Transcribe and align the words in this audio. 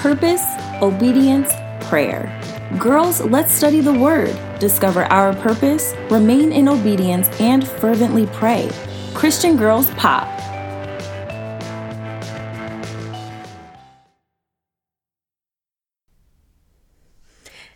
purpose, 0.00 0.42
obedience, 0.80 1.52
prayer. 1.82 2.32
Girls, 2.78 3.20
let's 3.20 3.52
study 3.52 3.82
the 3.82 3.92
Word, 3.92 4.34
discover 4.58 5.04
our 5.12 5.34
purpose, 5.36 5.94
remain 6.10 6.52
in 6.52 6.70
obedience, 6.70 7.28
and 7.38 7.68
fervently 7.68 8.26
pray. 8.28 8.70
Christian 9.12 9.58
Girls 9.58 9.90
Pop. 9.90 10.26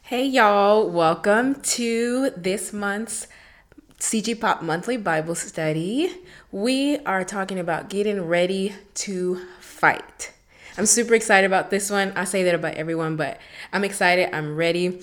Hey, 0.05 0.25
y'all, 0.25 0.89
welcome 0.89 1.61
to 1.61 2.31
this 2.31 2.73
month's 2.73 3.27
CG 3.99 4.41
Pop 4.41 4.63
Monthly 4.63 4.97
Bible 4.97 5.35
Study. 5.35 6.11
We 6.51 7.01
are 7.01 7.23
talking 7.23 7.59
about 7.59 7.91
getting 7.91 8.23
ready 8.23 8.73
to 8.95 9.45
fight. 9.61 10.33
I'm 10.77 10.87
super 10.87 11.15
excited 11.15 11.47
about 11.47 11.71
this 11.71 11.89
one. 11.91 12.13
I 12.17 12.25
say 12.25 12.43
that 12.45 12.55
about 12.55 12.75
everyone, 12.75 13.17
but 13.17 13.39
I'm 13.73 13.85
excited. 13.85 14.35
I'm 14.35 14.57
ready. 14.57 15.01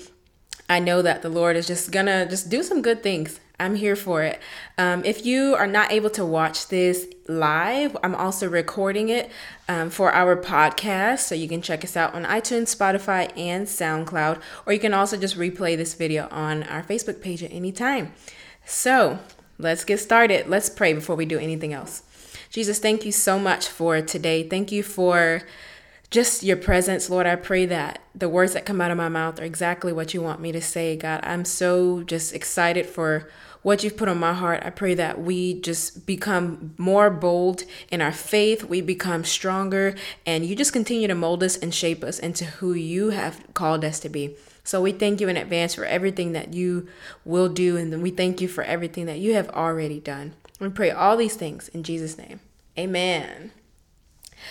I 0.69 0.79
know 0.79 1.01
that 1.01 1.21
the 1.21 1.29
Lord 1.29 1.55
is 1.55 1.67
just 1.67 1.91
gonna 1.91 2.27
just 2.27 2.49
do 2.49 2.61
some 2.61 2.81
good 2.81 3.01
things. 3.01 3.39
I'm 3.59 3.75
here 3.75 3.95
for 3.95 4.23
it. 4.23 4.39
Um, 4.77 5.05
if 5.05 5.25
you 5.25 5.55
are 5.55 5.67
not 5.67 5.91
able 5.91 6.09
to 6.11 6.25
watch 6.25 6.67
this 6.69 7.07
live, 7.27 7.95
I'm 8.03 8.15
also 8.15 8.49
recording 8.49 9.09
it 9.09 9.29
um, 9.69 9.91
for 9.91 10.11
our 10.11 10.35
podcast. 10.35 11.19
So 11.19 11.35
you 11.35 11.47
can 11.47 11.61
check 11.61 11.83
us 11.83 11.95
out 11.95 12.15
on 12.15 12.25
iTunes, 12.25 12.75
Spotify, 12.75 13.31
and 13.37 13.67
SoundCloud. 13.67 14.41
Or 14.65 14.73
you 14.73 14.79
can 14.79 14.95
also 14.95 15.15
just 15.15 15.37
replay 15.37 15.77
this 15.77 15.93
video 15.93 16.27
on 16.31 16.63
our 16.63 16.81
Facebook 16.81 17.21
page 17.21 17.43
at 17.43 17.51
any 17.53 17.71
time. 17.71 18.13
So 18.65 19.19
let's 19.59 19.85
get 19.85 19.99
started. 19.99 20.47
Let's 20.47 20.69
pray 20.69 20.93
before 20.93 21.15
we 21.15 21.25
do 21.25 21.37
anything 21.37 21.71
else. 21.71 22.01
Jesus, 22.51 22.79
thank 22.79 23.05
you 23.05 23.13
so 23.13 23.39
much 23.39 23.69
for 23.69 24.01
today. 24.01 24.43
Thank 24.43 24.73
you 24.73 24.83
for 24.83 25.41
just 26.09 26.43
your 26.43 26.57
presence, 26.57 27.09
Lord. 27.09 27.25
I 27.25 27.37
pray 27.37 27.65
that 27.67 28.01
the 28.13 28.27
words 28.27 28.51
that 28.51 28.65
come 28.65 28.81
out 28.81 28.91
of 28.91 28.97
my 28.97 29.07
mouth 29.07 29.39
are 29.39 29.45
exactly 29.45 29.93
what 29.93 30.13
you 30.13 30.21
want 30.21 30.41
me 30.41 30.51
to 30.51 30.59
say, 30.59 30.97
God. 30.97 31.21
I'm 31.23 31.45
so 31.45 32.03
just 32.03 32.35
excited 32.35 32.85
for 32.85 33.29
what 33.61 33.85
you've 33.85 33.95
put 33.95 34.09
on 34.09 34.19
my 34.19 34.33
heart. 34.33 34.63
I 34.65 34.69
pray 34.69 34.95
that 34.95 35.21
we 35.21 35.61
just 35.61 36.05
become 36.05 36.73
more 36.77 37.09
bold 37.09 37.63
in 37.89 38.01
our 38.01 38.11
faith, 38.11 38.65
we 38.65 38.81
become 38.81 39.23
stronger, 39.23 39.95
and 40.25 40.45
you 40.45 40.53
just 40.53 40.73
continue 40.73 41.07
to 41.07 41.15
mold 41.15 41.43
us 41.43 41.55
and 41.55 41.73
shape 41.73 42.03
us 42.03 42.19
into 42.19 42.43
who 42.43 42.73
you 42.73 43.11
have 43.11 43.45
called 43.53 43.85
us 43.85 44.01
to 44.01 44.09
be. 44.09 44.35
So 44.65 44.81
we 44.81 44.91
thank 44.91 45.21
you 45.21 45.29
in 45.29 45.37
advance 45.37 45.73
for 45.73 45.85
everything 45.85 46.33
that 46.33 46.53
you 46.53 46.89
will 47.23 47.47
do, 47.47 47.77
and 47.77 48.01
we 48.01 48.11
thank 48.11 48.41
you 48.41 48.49
for 48.49 48.65
everything 48.65 49.05
that 49.05 49.19
you 49.19 49.35
have 49.35 49.49
already 49.51 50.01
done. 50.01 50.33
We 50.61 50.69
pray 50.69 50.91
all 50.91 51.17
these 51.17 51.35
things 51.35 51.69
in 51.69 51.81
Jesus' 51.81 52.19
name. 52.19 52.39
Amen. 52.77 53.51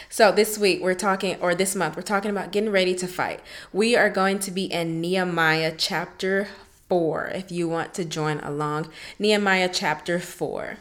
So 0.08 0.32
this 0.32 0.58
week 0.58 0.82
we're 0.82 0.94
talking, 0.94 1.40
or 1.40 1.54
this 1.54 1.76
month, 1.76 1.94
we're 1.94 2.02
talking 2.02 2.32
about 2.32 2.50
getting 2.50 2.70
ready 2.70 2.96
to 2.96 3.06
fight. 3.06 3.40
We 3.72 3.94
are 3.94 4.10
going 4.10 4.40
to 4.40 4.50
be 4.50 4.64
in 4.64 5.00
Nehemiah 5.00 5.72
chapter 5.78 6.48
4 6.88 7.30
if 7.32 7.52
you 7.52 7.68
want 7.68 7.94
to 7.94 8.04
join 8.04 8.40
along. 8.40 8.90
Nehemiah 9.20 9.70
chapter 9.72 10.18
4. 10.18 10.78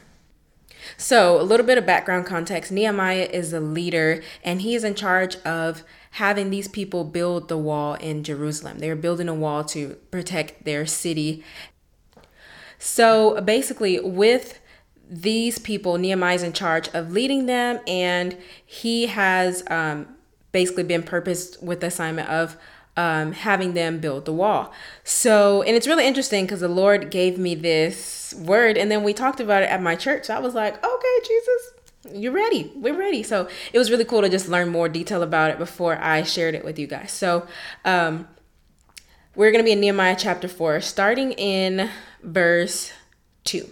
So, 0.97 1.39
a 1.39 1.43
little 1.43 1.65
bit 1.65 1.77
of 1.77 1.85
background 1.85 2.25
context 2.25 2.71
Nehemiah 2.71 3.29
is 3.31 3.53
a 3.53 3.59
leader 3.59 4.23
and 4.43 4.63
he 4.63 4.73
is 4.73 4.83
in 4.83 4.95
charge 4.95 5.35
of 5.37 5.83
having 6.11 6.49
these 6.49 6.67
people 6.67 7.03
build 7.03 7.49
the 7.49 7.57
wall 7.57 7.93
in 7.95 8.23
Jerusalem. 8.23 8.79
They're 8.79 8.95
building 8.95 9.29
a 9.29 9.35
wall 9.35 9.63
to 9.65 9.89
protect 10.09 10.65
their 10.65 10.87
city. 10.87 11.43
So, 12.79 13.39
basically, 13.41 13.99
with 13.99 14.59
these 15.09 15.57
people, 15.57 15.97
Nehemiah 15.97 16.35
is 16.35 16.43
in 16.43 16.53
charge 16.53 16.87
of 16.89 17.11
leading 17.11 17.47
them, 17.47 17.79
and 17.87 18.37
he 18.63 19.07
has 19.07 19.63
um, 19.67 20.07
basically 20.51 20.83
been 20.83 21.03
purposed 21.03 21.61
with 21.63 21.81
the 21.81 21.87
assignment 21.87 22.29
of 22.29 22.57
um, 22.95 23.31
having 23.31 23.73
them 23.73 23.99
build 23.99 24.25
the 24.25 24.33
wall. 24.33 24.71
So, 25.03 25.63
and 25.63 25.75
it's 25.75 25.87
really 25.87 26.05
interesting 26.05 26.45
because 26.45 26.59
the 26.59 26.67
Lord 26.67 27.09
gave 27.09 27.37
me 27.39 27.55
this 27.55 28.35
word, 28.37 28.77
and 28.77 28.91
then 28.91 29.03
we 29.03 29.13
talked 29.13 29.39
about 29.39 29.63
it 29.63 29.69
at 29.69 29.81
my 29.81 29.95
church. 29.95 30.29
I 30.29 30.39
was 30.39 30.53
like, 30.53 30.75
okay, 30.83 31.19
Jesus, 31.25 32.13
you're 32.13 32.33
ready. 32.33 32.71
We're 32.75 32.97
ready. 32.97 33.23
So 33.23 33.47
it 33.73 33.79
was 33.79 33.89
really 33.89 34.05
cool 34.05 34.21
to 34.21 34.29
just 34.29 34.47
learn 34.47 34.69
more 34.69 34.89
detail 34.89 35.23
about 35.23 35.49
it 35.49 35.57
before 35.57 35.97
I 35.97 36.23
shared 36.23 36.55
it 36.55 36.63
with 36.63 36.77
you 36.77 36.87
guys. 36.87 37.11
So, 37.11 37.47
um, 37.83 38.27
we're 39.35 39.51
going 39.51 39.63
to 39.63 39.65
be 39.65 39.71
in 39.71 39.79
Nehemiah 39.79 40.17
chapter 40.19 40.47
4, 40.47 40.81
starting 40.81 41.31
in 41.33 41.89
verse 42.21 42.91
2. 43.45 43.69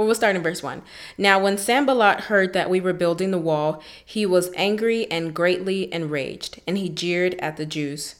Well, 0.00 0.06
we'll 0.06 0.14
start 0.14 0.34
in 0.34 0.42
verse 0.42 0.62
1. 0.62 0.80
Now, 1.18 1.38
when 1.38 1.58
Sanballat 1.58 2.20
heard 2.20 2.54
that 2.54 2.70
we 2.70 2.80
were 2.80 2.94
building 2.94 3.32
the 3.32 3.38
wall, 3.38 3.82
he 4.02 4.24
was 4.24 4.50
angry 4.56 5.06
and 5.10 5.34
greatly 5.34 5.92
enraged, 5.92 6.58
and 6.66 6.78
he 6.78 6.88
jeered 6.88 7.34
at 7.34 7.58
the 7.58 7.66
Jews. 7.66 8.14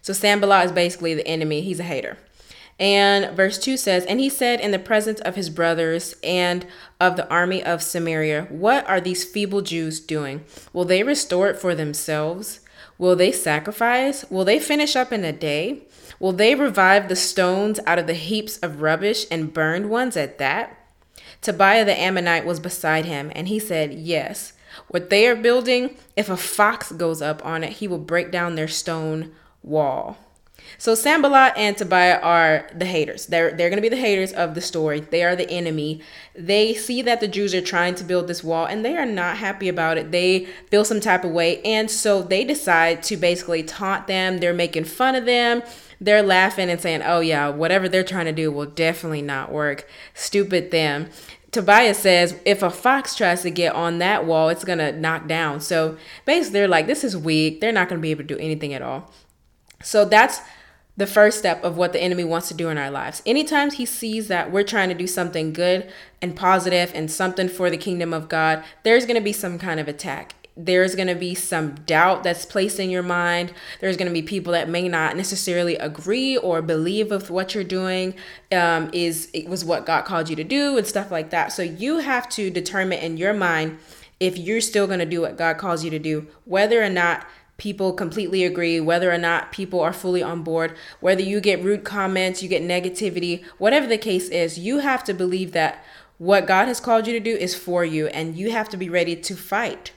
So, 0.00 0.12
Sanballat 0.12 0.64
is 0.64 0.72
basically 0.72 1.14
the 1.14 1.24
enemy, 1.28 1.60
he's 1.60 1.78
a 1.78 1.84
hater. 1.84 2.18
And 2.76 3.36
verse 3.36 3.56
2 3.60 3.76
says, 3.76 4.04
And 4.06 4.18
he 4.18 4.28
said 4.28 4.58
in 4.58 4.72
the 4.72 4.80
presence 4.80 5.20
of 5.20 5.36
his 5.36 5.48
brothers 5.48 6.16
and 6.24 6.66
of 6.98 7.14
the 7.14 7.28
army 7.28 7.62
of 7.62 7.84
Samaria, 7.84 8.48
What 8.50 8.84
are 8.88 9.00
these 9.00 9.22
feeble 9.22 9.62
Jews 9.62 10.00
doing? 10.00 10.42
Will 10.72 10.84
they 10.84 11.04
restore 11.04 11.48
it 11.48 11.56
for 11.56 11.76
themselves? 11.76 12.58
Will 12.98 13.14
they 13.14 13.30
sacrifice? 13.30 14.28
Will 14.28 14.44
they 14.44 14.58
finish 14.58 14.96
up 14.96 15.12
in 15.12 15.24
a 15.24 15.30
day? 15.30 15.84
Will 16.18 16.32
they 16.32 16.56
revive 16.56 17.08
the 17.08 17.14
stones 17.14 17.78
out 17.86 18.00
of 18.00 18.08
the 18.08 18.14
heaps 18.14 18.58
of 18.58 18.82
rubbish 18.82 19.24
and 19.30 19.54
burned 19.54 19.88
ones 19.88 20.16
at 20.16 20.38
that? 20.38 20.80
Tobiah 21.42 21.84
the 21.84 21.98
Ammonite 21.98 22.46
was 22.46 22.60
beside 22.60 23.04
him, 23.04 23.30
and 23.34 23.48
he 23.48 23.58
said, 23.58 23.92
Yes, 23.92 24.54
what 24.88 25.10
they 25.10 25.26
are 25.26 25.36
building, 25.36 25.96
if 26.16 26.30
a 26.30 26.36
fox 26.36 26.92
goes 26.92 27.20
up 27.20 27.44
on 27.44 27.62
it, 27.64 27.74
he 27.74 27.88
will 27.88 27.98
break 27.98 28.30
down 28.30 28.54
their 28.54 28.68
stone 28.68 29.32
wall. 29.62 30.16
So 30.78 30.94
Sanballat 30.94 31.54
and 31.56 31.76
Tobiah 31.76 32.20
are 32.20 32.68
the 32.74 32.84
haters. 32.84 33.26
They're 33.26 33.52
they're 33.52 33.68
gonna 33.68 33.82
be 33.82 33.88
the 33.88 33.96
haters 33.96 34.32
of 34.32 34.54
the 34.54 34.60
story. 34.60 35.00
They 35.00 35.24
are 35.24 35.36
the 35.36 35.50
enemy. 35.50 36.00
They 36.34 36.74
see 36.74 37.02
that 37.02 37.20
the 37.20 37.28
Jews 37.28 37.52
are 37.54 37.60
trying 37.60 37.96
to 37.96 38.04
build 38.04 38.28
this 38.28 38.44
wall 38.44 38.66
and 38.66 38.84
they 38.84 38.96
are 38.96 39.04
not 39.04 39.38
happy 39.38 39.68
about 39.68 39.98
it. 39.98 40.12
They 40.12 40.46
feel 40.70 40.84
some 40.84 41.00
type 41.00 41.24
of 41.24 41.32
way. 41.32 41.60
And 41.62 41.90
so 41.90 42.22
they 42.22 42.44
decide 42.44 43.02
to 43.04 43.16
basically 43.16 43.62
taunt 43.64 44.06
them. 44.06 44.38
They're 44.38 44.54
making 44.54 44.84
fun 44.84 45.14
of 45.14 45.24
them 45.24 45.62
they're 46.02 46.22
laughing 46.22 46.68
and 46.68 46.80
saying, 46.80 47.02
oh, 47.04 47.20
yeah, 47.20 47.48
whatever 47.48 47.88
they're 47.88 48.02
trying 48.02 48.26
to 48.26 48.32
do 48.32 48.50
will 48.50 48.66
definitely 48.66 49.22
not 49.22 49.52
work. 49.52 49.88
Stupid 50.14 50.72
them. 50.72 51.08
Tobias 51.52 51.98
says 51.98 52.40
if 52.44 52.62
a 52.62 52.70
fox 52.70 53.14
tries 53.14 53.42
to 53.42 53.50
get 53.50 53.74
on 53.74 53.98
that 53.98 54.26
wall, 54.26 54.48
it's 54.48 54.64
going 54.64 54.78
to 54.78 54.90
knock 54.92 55.28
down. 55.28 55.60
So 55.60 55.96
basically, 56.24 56.60
they're 56.60 56.68
like, 56.68 56.86
this 56.86 57.04
is 57.04 57.16
weak. 57.16 57.60
They're 57.60 57.72
not 57.72 57.88
going 57.88 58.00
to 58.00 58.02
be 58.02 58.10
able 58.10 58.24
to 58.24 58.34
do 58.34 58.38
anything 58.38 58.74
at 58.74 58.82
all. 58.82 59.12
So 59.82 60.04
that's 60.04 60.40
the 60.96 61.06
first 61.06 61.38
step 61.38 61.62
of 61.62 61.76
what 61.76 61.92
the 61.92 62.02
enemy 62.02 62.24
wants 62.24 62.48
to 62.48 62.54
do 62.54 62.68
in 62.68 62.78
our 62.78 62.90
lives. 62.90 63.22
Anytime 63.24 63.70
he 63.70 63.86
sees 63.86 64.28
that 64.28 64.50
we're 64.50 64.64
trying 64.64 64.88
to 64.88 64.94
do 64.94 65.06
something 65.06 65.52
good 65.52 65.90
and 66.20 66.34
positive 66.34 66.90
and 66.94 67.10
something 67.10 67.48
for 67.48 67.70
the 67.70 67.76
kingdom 67.76 68.12
of 68.12 68.28
God, 68.28 68.64
there's 68.82 69.06
going 69.06 69.16
to 69.16 69.24
be 69.24 69.32
some 69.32 69.58
kind 69.58 69.78
of 69.78 69.88
attack 69.88 70.34
there's 70.56 70.94
going 70.94 71.08
to 71.08 71.14
be 71.14 71.34
some 71.34 71.74
doubt 71.86 72.22
that's 72.22 72.44
placed 72.44 72.78
in 72.78 72.90
your 72.90 73.02
mind. 73.02 73.52
There's 73.80 73.96
going 73.96 74.08
to 74.08 74.12
be 74.12 74.22
people 74.22 74.52
that 74.52 74.68
may 74.68 74.86
not 74.88 75.16
necessarily 75.16 75.76
agree 75.76 76.36
or 76.36 76.60
believe 76.60 77.10
with 77.10 77.30
what 77.30 77.54
you're 77.54 77.64
doing 77.64 78.14
um, 78.50 78.90
is 78.92 79.30
it 79.32 79.48
was 79.48 79.64
what 79.64 79.86
God 79.86 80.04
called 80.04 80.28
you 80.28 80.36
to 80.36 80.44
do 80.44 80.76
and 80.76 80.86
stuff 80.86 81.10
like 81.10 81.30
that. 81.30 81.52
So 81.52 81.62
you 81.62 81.98
have 81.98 82.28
to 82.30 82.50
determine 82.50 82.98
in 82.98 83.16
your 83.16 83.32
mind 83.32 83.78
if 84.20 84.36
you're 84.36 84.60
still 84.60 84.86
going 84.86 84.98
to 84.98 85.06
do 85.06 85.22
what 85.22 85.38
God 85.38 85.56
calls 85.56 85.84
you 85.84 85.90
to 85.90 85.98
do, 85.98 86.26
whether 86.44 86.82
or 86.82 86.90
not 86.90 87.26
people 87.56 87.92
completely 87.92 88.44
agree, 88.44 88.78
whether 88.78 89.10
or 89.10 89.18
not 89.18 89.52
people 89.52 89.80
are 89.80 89.92
fully 89.92 90.22
on 90.22 90.42
board, 90.42 90.76
whether 91.00 91.22
you 91.22 91.40
get 91.40 91.62
rude 91.62 91.84
comments, 91.84 92.42
you 92.42 92.48
get 92.48 92.62
negativity, 92.62 93.44
whatever 93.58 93.86
the 93.86 93.98
case 93.98 94.28
is, 94.28 94.58
you 94.58 94.80
have 94.80 95.02
to 95.04 95.14
believe 95.14 95.52
that 95.52 95.82
what 96.18 96.46
God 96.46 96.68
has 96.68 96.78
called 96.78 97.06
you 97.06 97.12
to 97.14 97.20
do 97.20 97.34
is 97.34 97.54
for 97.54 97.84
you 97.84 98.06
and 98.08 98.36
you 98.36 98.50
have 98.50 98.68
to 98.68 98.76
be 98.76 98.88
ready 98.88 99.16
to 99.16 99.34
fight 99.34 99.92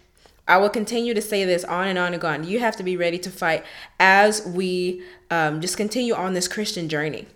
I 0.48 0.58
will 0.58 0.70
continue 0.70 1.14
to 1.14 1.22
say 1.22 1.44
this 1.44 1.64
on 1.64 1.88
and 1.88 1.98
on 1.98 2.14
and 2.14 2.24
on. 2.24 2.44
You 2.44 2.60
have 2.60 2.76
to 2.78 2.84
be 2.84 2.98
ready 2.98 3.18
to 3.20 3.30
fight 3.30 3.64
as 4.00 4.46
we 4.46 5.04
um, 5.32 5.62
just 5.62 5.78
continue 5.78 6.14
on 6.14 6.34
this 6.34 6.48
Christian 6.48 6.88
journey. 6.88 7.28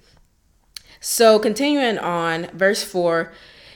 So, 1.00 1.39
continuing 1.39 1.98
on, 1.98 2.48
verse 2.54 2.83
4 2.83 3.31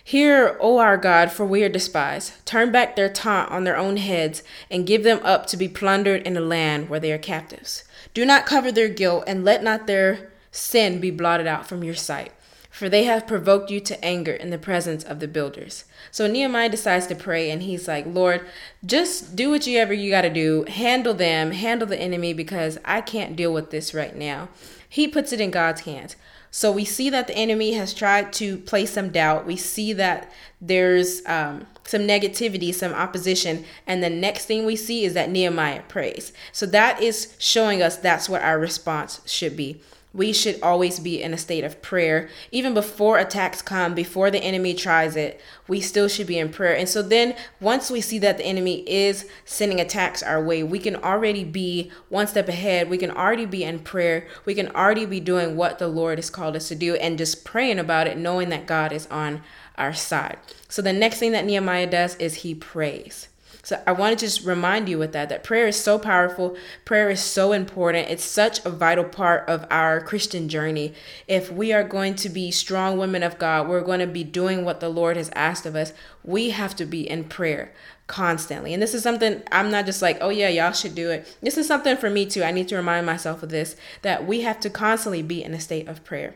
Hear, 0.06 0.58
O 0.60 0.80
our 0.80 0.98
God, 0.98 1.32
for 1.32 1.46
we 1.46 1.64
are 1.64 1.70
despised. 1.70 2.46
Turn 2.46 2.74
back 2.74 2.96
their 2.96 3.08
taunt 3.08 3.50
on 3.52 3.64
their 3.64 3.78
own 3.78 3.96
heads 3.96 4.44
and 4.70 4.86
give 4.86 5.04
them 5.04 5.22
up 5.24 5.46
to 5.48 5.58
be 5.58 5.70
plundered 5.70 6.24
in 6.24 6.34
the 6.34 6.42
land 6.42 6.90
where 6.90 7.00
they 7.00 7.14
are 7.14 7.18
captives. 7.18 7.86
Do 8.14 8.26
not 8.26 8.46
cover 8.46 8.70
their 8.70 8.90
guilt 8.90 9.24
and 9.28 9.46
let 9.46 9.64
not 9.64 9.88
their 9.88 10.30
sin 10.52 11.00
be 11.00 11.10
blotted 11.10 11.48
out 11.48 11.68
from 11.68 11.86
your 11.86 11.96
sight. 11.96 12.34
For 12.74 12.90
they 12.90 13.04
have 13.04 13.28
provoked 13.28 13.70
you 13.70 13.80
to 13.80 14.04
anger 14.04 14.34
in 14.34 14.50
the 14.50 14.58
presence 14.58 15.04
of 15.04 15.20
the 15.20 15.28
builders. 15.28 15.86
So 16.10 16.26
Nehemiah 16.26 16.70
decides 16.70 17.06
to 17.06 17.16
pray 17.16 17.52
and 17.52 17.62
he's 17.62 17.88
like, 17.88 18.04
Lord, 18.08 18.48
just 18.84 19.36
do 19.36 19.52
whatever 19.52 19.94
you 19.94 20.10
got 20.10 20.22
to 20.22 20.30
do. 20.32 20.66
Handle 20.68 21.14
them, 21.14 21.52
handle 21.52 21.88
the 21.88 22.02
enemy 22.02 22.34
because 22.34 22.80
I 22.84 23.02
can't 23.02 23.36
deal 23.36 23.54
with 23.54 23.70
this 23.70 23.94
right 23.94 24.16
now. 24.16 24.50
He 24.90 25.08
puts 25.08 25.32
it 25.32 25.40
in 25.40 25.52
God's 25.52 25.82
hands. 25.82 26.16
So 26.50 26.72
we 26.72 26.84
see 26.84 27.12
that 27.12 27.28
the 27.28 27.38
enemy 27.38 27.74
has 27.74 27.94
tried 27.94 28.34
to 28.34 28.58
place 28.58 28.94
some 28.94 29.12
doubt. 29.12 29.46
We 29.46 29.56
see 29.56 29.94
that 29.94 30.32
there's 30.60 31.24
um, 31.28 31.68
some 31.84 32.02
negativity, 32.02 32.74
some 32.74 32.94
opposition. 32.94 33.66
And 33.86 34.04
the 34.04 34.10
next 34.10 34.46
thing 34.46 34.66
we 34.66 34.78
see 34.78 35.06
is 35.06 35.14
that 35.14 35.30
Nehemiah 35.30 35.84
prays. 35.88 36.34
So 36.52 36.66
that 36.68 37.04
is 37.04 37.36
showing 37.38 37.84
us 37.84 37.98
that's 37.98 38.28
what 38.28 38.42
our 38.42 38.58
response 38.58 39.22
should 39.28 39.56
be 39.56 39.80
we 40.14 40.32
should 40.32 40.62
always 40.62 41.00
be 41.00 41.22
in 41.22 41.34
a 41.34 41.38
state 41.38 41.64
of 41.64 41.82
prayer. 41.82 42.30
Even 42.52 42.74
before 42.74 43.18
attacks 43.18 43.62
come, 43.62 43.96
before 43.96 44.30
the 44.30 44.44
enemy 44.44 44.74
tries 44.74 45.16
it, 45.16 45.42
we 45.68 45.82
still 45.82 46.08
should 46.08 46.28
be 46.28 46.38
in 46.38 46.50
prayer. 46.50 46.76
And 46.76 46.88
so 46.88 47.02
then 47.02 47.36
once 47.60 47.90
we 47.90 48.00
see 48.00 48.20
that 48.20 48.38
the 48.38 48.46
enemy 48.46 48.88
is 48.88 49.28
sending 49.44 49.80
attacks 49.80 50.22
our 50.22 50.44
way, 50.44 50.62
we 50.62 50.78
can 50.78 50.96
already 50.98 51.44
be 51.44 51.92
one 52.10 52.28
step 52.28 52.48
ahead. 52.48 52.90
We 52.90 52.98
can 52.98 53.12
already 53.12 53.46
be 53.46 53.64
in 53.64 53.80
prayer. 53.80 54.28
We 54.46 54.54
can 54.54 54.70
already 54.70 55.06
be 55.06 55.20
doing 55.20 55.58
what 55.58 55.80
the 55.80 55.88
Lord 55.88 56.20
has 56.20 56.30
called 56.30 56.56
us 56.56 56.68
to 56.68 56.76
do 56.76 56.96
and 56.96 57.18
just 57.18 57.44
praying 57.44 57.80
about 57.80 58.08
it, 58.08 58.18
knowing 58.18 58.50
that 58.50 58.68
God 58.68 58.92
is 58.92 59.08
on 59.08 59.42
our 59.78 59.94
side. 59.94 60.38
So 60.70 60.84
the 60.84 60.94
next 60.94 61.18
thing 61.18 61.32
that 61.32 61.46
Nehemiah 61.46 61.88
does 61.88 62.16
is 62.18 62.36
he 62.36 62.54
prays. 62.54 63.30
So 63.66 63.82
I 63.88 63.94
want 63.94 64.20
to 64.20 64.26
just 64.26 64.46
remind 64.46 64.90
you 64.90 64.98
with 64.98 65.14
that 65.14 65.30
that 65.30 65.46
prayer 65.46 65.68
is 65.68 65.80
so 65.80 65.98
powerful. 65.98 66.58
Prayer 66.84 67.10
is 67.10 67.22
so 67.22 67.54
important. 67.54 68.10
It's 68.10 68.24
such 68.24 68.64
a 68.66 68.70
vital 68.70 69.06
part 69.06 69.48
of 69.48 69.66
our 69.72 70.02
Christian 70.02 70.50
journey. 70.50 70.94
If 71.30 71.50
we 71.50 71.72
are 71.72 71.86
going 71.86 72.16
to 72.16 72.30
be 72.30 72.52
strong 72.52 72.98
women 72.98 73.24
of 73.24 73.40
God, 73.40 73.70
we're 73.70 73.82
going 73.82 74.02
to 74.02 74.08
be 74.08 74.26
doing 74.26 74.66
what 74.66 74.82
the 74.82 74.90
Lord 74.90 75.16
has 75.16 75.32
asked 75.34 75.66
of 75.66 75.78
us. 75.78 75.94
We 76.26 76.50
have 76.50 76.76
to 76.76 76.86
be 76.86 77.10
in 77.10 77.24
prayer 77.24 77.72
constantly. 78.08 78.74
And 78.74 78.84
this 78.84 78.94
is 78.94 79.02
something 79.02 79.42
I'm 79.50 79.72
not 79.72 79.86
just 79.86 80.02
like, 80.02 80.18
oh 80.20 80.30
yeah, 80.30 80.50
y'all 80.50 80.74
should 80.74 80.94
do 80.94 81.10
it. 81.10 81.38
This 81.42 81.58
is 81.58 81.66
something 81.66 81.96
for 81.96 82.10
me 82.10 82.26
too. 82.26 82.44
I 82.44 82.52
need 82.52 82.68
to 82.68 82.76
remind 82.76 83.06
myself 83.06 83.44
of 83.44 83.50
this 83.50 83.78
that 84.02 84.28
we 84.28 84.42
have 84.42 84.60
to 84.60 84.70
constantly 84.70 85.22
be 85.22 85.42
in 85.42 85.54
a 85.54 85.60
state 85.62 85.88
of 85.88 86.04
prayer. 86.04 86.36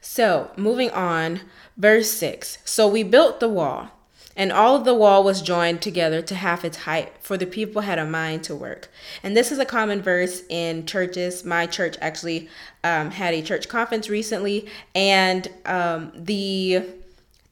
So, 0.00 0.50
moving 0.56 0.90
on, 0.90 1.40
verse 1.76 2.10
6. 2.10 2.58
So 2.64 2.88
we 2.88 3.02
built 3.04 3.38
the 3.38 3.48
wall 3.48 3.90
and 4.36 4.52
all 4.52 4.76
of 4.76 4.84
the 4.84 4.94
wall 4.94 5.24
was 5.24 5.40
joined 5.40 5.80
together 5.80 6.20
to 6.22 6.34
half 6.34 6.64
its 6.64 6.78
height, 6.78 7.12
for 7.20 7.36
the 7.36 7.46
people 7.46 7.82
had 7.82 7.98
a 7.98 8.04
mind 8.04 8.44
to 8.44 8.54
work. 8.54 8.90
And 9.22 9.36
this 9.36 9.50
is 9.50 9.58
a 9.58 9.64
common 9.64 10.02
verse 10.02 10.42
in 10.48 10.84
churches. 10.84 11.44
My 11.44 11.66
church 11.66 11.96
actually 12.00 12.48
um, 12.84 13.10
had 13.10 13.32
a 13.32 13.42
church 13.42 13.68
conference 13.68 14.10
recently, 14.10 14.68
and 14.94 15.48
um, 15.64 16.12
the 16.14 16.82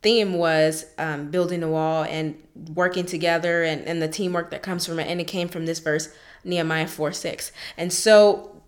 theme 0.02 0.34
was 0.34 0.84
um, 0.98 1.30
building 1.30 1.60
the 1.60 1.68
wall 1.68 2.04
and 2.04 2.36
working 2.74 3.06
together 3.06 3.64
and, 3.64 3.82
and 3.86 4.02
the 4.02 4.08
teamwork 4.08 4.50
that 4.50 4.62
comes 4.62 4.86
from 4.86 4.98
it. 4.98 5.08
And 5.08 5.20
it 5.20 5.24
came 5.24 5.48
from 5.48 5.64
this 5.64 5.78
verse, 5.78 6.14
Nehemiah 6.44 6.86
4 6.86 7.12
6. 7.12 7.50
And 7.78 7.90
so 7.90 8.62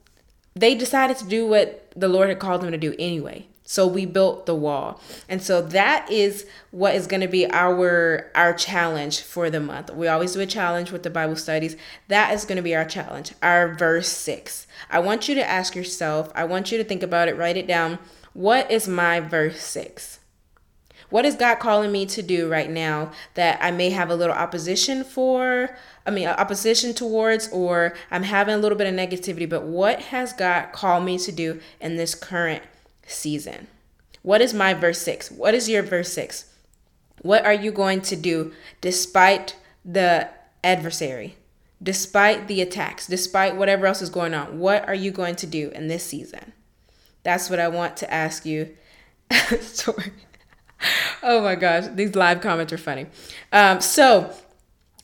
they 0.54 0.74
decided 0.74 1.18
to 1.18 1.26
do 1.26 1.46
what 1.46 1.92
the 1.94 2.08
Lord 2.08 2.30
had 2.30 2.38
called 2.38 2.62
them 2.62 2.72
to 2.72 2.78
do 2.78 2.94
anyway. 2.98 3.46
So 3.68 3.84
we 3.84 4.06
built 4.06 4.46
the 4.46 4.54
wall. 4.54 5.00
And 5.28 5.42
so 5.42 5.60
that 5.60 6.10
is 6.10 6.46
what 6.70 6.94
is 6.94 7.08
going 7.08 7.20
to 7.20 7.28
be 7.28 7.50
our 7.50 8.30
our 8.34 8.54
challenge 8.54 9.20
for 9.20 9.50
the 9.50 9.60
month. 9.60 9.92
We 9.92 10.06
always 10.06 10.34
do 10.34 10.40
a 10.40 10.46
challenge 10.46 10.92
with 10.92 11.02
the 11.02 11.10
Bible 11.10 11.34
studies. 11.34 11.76
That 12.06 12.32
is 12.32 12.44
going 12.44 12.56
to 12.56 12.62
be 12.62 12.76
our 12.76 12.84
challenge. 12.84 13.34
Our 13.42 13.74
verse 13.74 14.08
6. 14.08 14.68
I 14.88 15.00
want 15.00 15.28
you 15.28 15.34
to 15.34 15.46
ask 15.46 15.74
yourself, 15.74 16.30
I 16.34 16.44
want 16.44 16.70
you 16.70 16.78
to 16.78 16.84
think 16.84 17.02
about 17.02 17.28
it, 17.28 17.36
write 17.36 17.56
it 17.56 17.66
down. 17.66 17.98
What 18.34 18.70
is 18.70 18.86
my 18.86 19.18
verse 19.18 19.60
6? 19.60 20.20
What 21.10 21.24
is 21.24 21.34
God 21.34 21.56
calling 21.56 21.92
me 21.92 22.06
to 22.06 22.22
do 22.22 22.48
right 22.48 22.70
now 22.70 23.12
that 23.34 23.58
I 23.60 23.70
may 23.70 23.90
have 23.90 24.10
a 24.10 24.16
little 24.16 24.34
opposition 24.34 25.02
for? 25.02 25.76
I 26.04 26.10
mean, 26.10 26.28
opposition 26.28 26.94
towards, 26.94 27.48
or 27.48 27.94
I'm 28.10 28.24
having 28.24 28.54
a 28.54 28.58
little 28.58 28.78
bit 28.78 28.86
of 28.86 28.94
negativity, 28.94 29.48
but 29.48 29.64
what 29.64 30.00
has 30.00 30.32
God 30.32 30.72
called 30.72 31.04
me 31.04 31.18
to 31.18 31.32
do 31.32 31.60
in 31.80 31.96
this 31.96 32.14
current 32.14 32.62
season. 33.06 33.68
What 34.22 34.40
is 34.40 34.52
my 34.52 34.74
verse 34.74 35.00
6? 35.02 35.30
What 35.30 35.54
is 35.54 35.68
your 35.68 35.82
verse 35.82 36.12
6? 36.12 36.46
What 37.22 37.44
are 37.44 37.54
you 37.54 37.72
going 37.72 38.00
to 38.02 38.16
do 38.16 38.52
despite 38.80 39.56
the 39.84 40.28
adversary, 40.62 41.36
despite 41.82 42.48
the 42.48 42.60
attacks, 42.60 43.06
despite 43.06 43.56
whatever 43.56 43.86
else 43.86 44.02
is 44.02 44.10
going 44.10 44.34
on? 44.34 44.58
What 44.58 44.86
are 44.88 44.94
you 44.94 45.10
going 45.10 45.36
to 45.36 45.46
do 45.46 45.70
in 45.70 45.88
this 45.88 46.04
season? 46.04 46.52
That's 47.22 47.50
what 47.50 47.60
I 47.60 47.68
want 47.68 47.96
to 47.98 48.12
ask 48.12 48.44
you. 48.44 48.76
Sorry. 49.60 50.12
Oh 51.22 51.40
my 51.40 51.54
gosh, 51.54 51.86
these 51.94 52.14
live 52.14 52.40
comments 52.40 52.72
are 52.72 52.78
funny. 52.78 53.06
Um, 53.52 53.80
so, 53.80 54.32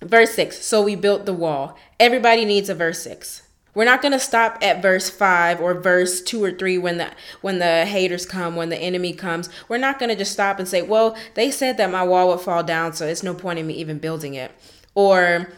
verse 0.00 0.32
6. 0.34 0.64
So 0.64 0.82
we 0.82 0.94
built 0.96 1.26
the 1.26 1.32
wall. 1.32 1.76
Everybody 1.98 2.44
needs 2.44 2.69
a 2.69 2.75
verse 2.75 3.02
6. 3.02 3.42
We're 3.74 3.84
not 3.84 4.02
going 4.02 4.12
to 4.12 4.19
stop 4.19 4.58
at 4.60 4.82
verse 4.82 5.08
5 5.08 5.60
or 5.60 5.74
verse 5.74 6.20
2 6.20 6.44
or 6.44 6.52
3 6.52 6.78
when 6.78 6.98
the 6.98 7.10
when 7.40 7.58
the 7.58 7.86
haters 7.86 8.26
come, 8.26 8.54
when 8.54 8.69
the 8.69 8.76
enemy 8.76 9.12
comes. 9.14 9.48
We're 9.69 9.78
not 9.78 9.98
going 9.98 10.10
to 10.10 10.16
just 10.16 10.32
stop 10.32 10.58
and 10.58 10.69
say, 10.69 10.82
"Well, 10.82 11.16
they 11.34 11.50
said 11.50 11.78
that 11.78 11.90
my 11.90 12.02
wall 12.02 12.28
would 12.28 12.40
fall 12.40 12.62
down, 12.62 12.92
so 12.92 13.06
it's 13.06 13.22
no 13.22 13.34
point 13.34 13.58
in 13.58 13.66
me 13.66 13.74
even 13.74 13.98
building 13.98 14.34
it." 14.34 14.52
Or 14.94 15.48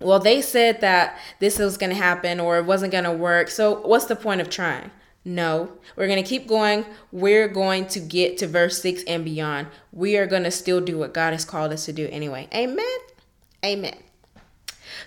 well, 0.00 0.18
they 0.18 0.42
said 0.42 0.80
that 0.80 1.18
this 1.38 1.58
was 1.58 1.76
going 1.76 1.90
to 1.90 1.96
happen 1.96 2.40
or 2.40 2.58
it 2.58 2.64
wasn't 2.64 2.92
going 2.92 3.04
to 3.04 3.12
work. 3.12 3.48
So, 3.48 3.80
what's 3.86 4.06
the 4.06 4.16
point 4.16 4.40
of 4.40 4.50
trying? 4.50 4.90
No, 5.24 5.72
we're 5.94 6.08
going 6.08 6.22
to 6.22 6.28
keep 6.28 6.48
going. 6.48 6.84
We're 7.12 7.46
going 7.46 7.86
to 7.88 8.00
get 8.00 8.38
to 8.38 8.48
verse 8.48 8.82
6 8.82 9.04
and 9.04 9.24
beyond. 9.24 9.68
We 9.92 10.16
are 10.16 10.26
going 10.26 10.42
to 10.42 10.50
still 10.50 10.80
do 10.80 10.98
what 10.98 11.14
God 11.14 11.32
has 11.32 11.44
called 11.44 11.72
us 11.72 11.84
to 11.84 11.92
do 11.92 12.08
anyway. 12.10 12.48
Amen. 12.52 12.98
Amen. 13.64 13.94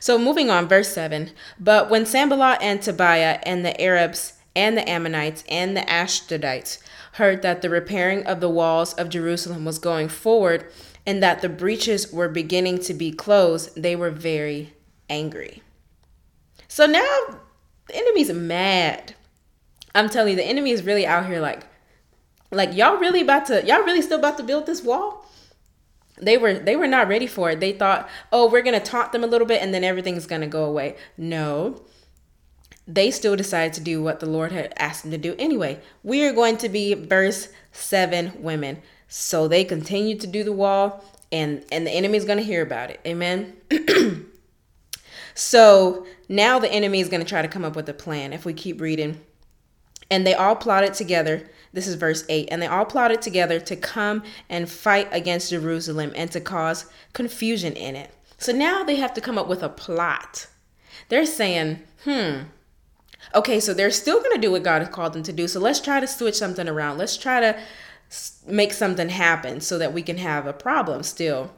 So 0.05 0.19
moving 0.19 0.51
on, 0.51 0.67
verse 0.67 0.89
7. 0.89 1.31
But 1.59 1.89
when 1.89 2.05
Sanballat 2.05 2.59
and 2.61 2.79
Tobiah 2.79 3.39
and 3.41 3.65
the 3.65 3.81
Arabs 3.81 4.33
and 4.55 4.77
the 4.77 4.87
Ammonites 4.87 5.43
and 5.49 5.75
the 5.75 5.81
Ashdodites 5.81 6.77
heard 7.13 7.41
that 7.41 7.63
the 7.63 7.71
repairing 7.71 8.23
of 8.27 8.39
the 8.39 8.47
walls 8.47 8.93
of 8.93 9.09
Jerusalem 9.09 9.65
was 9.65 9.79
going 9.79 10.09
forward 10.09 10.71
and 11.07 11.23
that 11.23 11.41
the 11.41 11.49
breaches 11.49 12.13
were 12.13 12.29
beginning 12.29 12.77
to 12.81 12.93
be 12.93 13.11
closed, 13.11 13.81
they 13.81 13.95
were 13.95 14.11
very 14.11 14.73
angry. 15.09 15.63
So 16.67 16.85
now 16.85 17.39
the 17.87 17.95
enemy's 17.95 18.31
mad. 18.31 19.15
I'm 19.95 20.11
telling 20.11 20.33
you, 20.33 20.35
the 20.35 20.43
enemy 20.43 20.69
is 20.69 20.85
really 20.85 21.07
out 21.07 21.25
here 21.25 21.39
like, 21.39 21.63
like 22.51 22.75
y'all 22.75 22.97
really 22.97 23.21
about 23.21 23.47
to, 23.47 23.65
y'all 23.65 23.81
really 23.81 24.03
still 24.03 24.19
about 24.19 24.37
to 24.37 24.43
build 24.43 24.67
this 24.67 24.83
wall? 24.83 25.25
They 26.21 26.38
were 26.38 26.53
they 26.53 26.75
were 26.75 26.88
not 26.88 27.07
ready 27.07 27.27
for 27.27 27.51
it. 27.51 27.59
They 27.59 27.73
thought, 27.73 28.09
"Oh, 28.31 28.50
we're 28.50 28.62
going 28.62 28.79
to 28.79 28.85
taunt 28.85 29.12
them 29.12 29.23
a 29.23 29.27
little 29.27 29.47
bit 29.47 29.62
and 29.62 29.73
then 29.73 29.83
everything's 29.83 30.25
going 30.25 30.41
to 30.41 30.47
go 30.47 30.65
away." 30.65 30.95
No. 31.17 31.81
They 32.88 33.09
still 33.09 33.35
decided 33.35 33.73
to 33.73 33.81
do 33.81 34.01
what 34.03 34.19
the 34.19 34.27
Lord 34.27 34.51
had 34.51 34.71
asked 34.77 35.01
them 35.01 35.12
to 35.12 35.17
do 35.17 35.35
anyway. 35.39 35.79
We 36.03 36.23
are 36.23 36.31
going 36.31 36.57
to 36.57 36.69
be 36.69 36.94
verse 36.94 37.50
7 37.71 38.33
women. 38.44 38.83
So 39.07 39.47
they 39.47 39.63
continued 39.63 40.19
to 40.21 40.27
do 40.27 40.44
the 40.44 40.53
wall 40.53 41.03
and 41.31 41.63
and 41.71 41.85
the 41.85 41.91
enemy 41.91 42.17
is 42.17 42.25
going 42.25 42.38
to 42.38 42.44
hear 42.44 42.62
about 42.62 42.91
it. 42.91 43.00
Amen. 43.06 43.53
so 45.33 46.06
now 46.29 46.59
the 46.59 46.71
enemy 46.71 47.00
is 47.01 47.09
going 47.09 47.22
to 47.22 47.27
try 47.27 47.41
to 47.41 47.48
come 47.48 47.65
up 47.65 47.75
with 47.75 47.89
a 47.89 47.93
plan 47.93 48.34
if 48.34 48.45
we 48.45 48.53
keep 48.53 48.79
reading. 48.79 49.22
And 50.10 50.25
they 50.25 50.36
all 50.36 50.55
plotted 50.55 50.93
together 50.93 51.50
this 51.75 51.88
is 51.88 51.96
verse 51.96 52.24
8. 52.29 52.48
And 52.50 52.62
they 52.62 52.67
all 52.67 52.86
plotted 52.86 53.22
together 53.22 53.60
to 53.60 53.75
come 53.75 54.24
and 54.50 54.70
fight 54.70 55.10
against 55.12 55.50
Jerusalem 55.50 56.13
and 56.15 56.32
to 56.32 56.39
cause 56.39 56.86
confusion 57.12 57.74
in 57.74 57.96
it. 57.96 58.12
So 58.38 58.53
now 58.53 58.84
they 58.84 58.96
have 58.96 59.13
to 59.15 59.22
come 59.22 59.38
up 59.38 59.48
with 59.48 59.62
a 59.62 59.70
plot. 59.70 60.48
They're 61.10 61.25
saying, 61.25 61.82
hmm, 62.05 62.44
okay, 63.36 63.60
so 63.60 63.74
they're 63.74 63.91
still 63.91 64.20
going 64.22 64.36
to 64.36 64.41
do 64.41 64.51
what 64.51 64.63
God 64.63 64.82
has 64.82 64.94
called 64.94 65.13
them 65.13 65.24
to 65.24 65.34
do. 65.34 65.50
So 65.50 65.60
let's 65.60 65.82
try 65.82 66.00
to 66.00 66.08
switch 66.08 66.36
something 66.36 66.67
around. 66.67 66.98
Let's 66.98 67.17
try 67.17 67.41
to 67.41 67.60
make 68.48 68.72
something 68.72 69.10
happen 69.10 69.60
so 69.60 69.77
that 69.77 69.94
we 69.94 70.01
can 70.01 70.17
have 70.17 70.48
a 70.48 70.53
problem 70.53 71.03
still. 71.03 71.51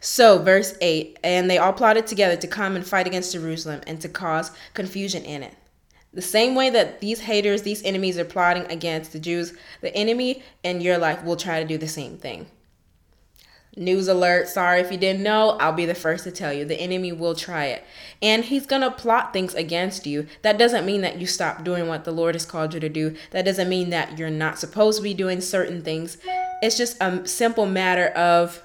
So, 0.00 0.38
verse 0.38 0.74
8 0.80 1.20
and 1.22 1.48
they 1.48 1.58
all 1.58 1.72
plotted 1.72 2.08
together 2.08 2.36
to 2.36 2.48
come 2.48 2.74
and 2.74 2.84
fight 2.84 3.06
against 3.06 3.32
Jerusalem 3.32 3.82
and 3.86 4.00
to 4.00 4.08
cause 4.08 4.50
confusion 4.74 5.22
in 5.24 5.44
it. 5.44 5.54
The 6.14 6.22
same 6.22 6.54
way 6.54 6.68
that 6.70 7.00
these 7.00 7.20
haters, 7.20 7.62
these 7.62 7.82
enemies 7.84 8.18
are 8.18 8.24
plotting 8.24 8.66
against 8.70 9.12
the 9.12 9.18
Jews, 9.18 9.54
the 9.80 9.94
enemy 9.94 10.42
in 10.62 10.80
your 10.80 10.98
life 10.98 11.24
will 11.24 11.36
try 11.36 11.60
to 11.60 11.66
do 11.66 11.78
the 11.78 11.88
same 11.88 12.18
thing. 12.18 12.46
News 13.74 14.06
alert, 14.06 14.48
sorry 14.48 14.80
if 14.80 14.92
you 14.92 14.98
didn't 14.98 15.22
know, 15.22 15.56
I'll 15.58 15.72
be 15.72 15.86
the 15.86 15.94
first 15.94 16.24
to 16.24 16.30
tell 16.30 16.52
you. 16.52 16.66
The 16.66 16.78
enemy 16.78 17.10
will 17.10 17.34
try 17.34 17.66
it. 17.66 17.82
And 18.20 18.44
he's 18.44 18.66
going 18.66 18.82
to 18.82 18.90
plot 18.90 19.32
things 19.32 19.54
against 19.54 20.06
you. 20.06 20.26
That 20.42 20.58
doesn't 20.58 20.84
mean 20.84 21.00
that 21.00 21.18
you 21.18 21.26
stop 21.26 21.64
doing 21.64 21.88
what 21.88 22.04
the 22.04 22.12
Lord 22.12 22.34
has 22.34 22.44
called 22.44 22.74
you 22.74 22.80
to 22.80 22.90
do. 22.90 23.16
That 23.30 23.46
doesn't 23.46 23.70
mean 23.70 23.88
that 23.88 24.18
you're 24.18 24.28
not 24.28 24.58
supposed 24.58 24.98
to 24.98 25.02
be 25.02 25.14
doing 25.14 25.40
certain 25.40 25.80
things. 25.80 26.18
It's 26.60 26.76
just 26.76 26.98
a 27.00 27.26
simple 27.26 27.64
matter 27.64 28.08
of 28.08 28.62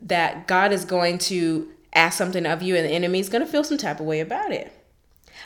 that 0.00 0.46
God 0.46 0.70
is 0.70 0.84
going 0.84 1.18
to 1.18 1.68
ask 1.92 2.16
something 2.16 2.46
of 2.46 2.62
you 2.62 2.76
and 2.76 2.86
the 2.86 2.90
enemy 2.90 3.18
is 3.18 3.28
going 3.28 3.44
to 3.44 3.50
feel 3.50 3.64
some 3.64 3.78
type 3.78 3.98
of 3.98 4.06
way 4.06 4.20
about 4.20 4.52
it. 4.52 4.72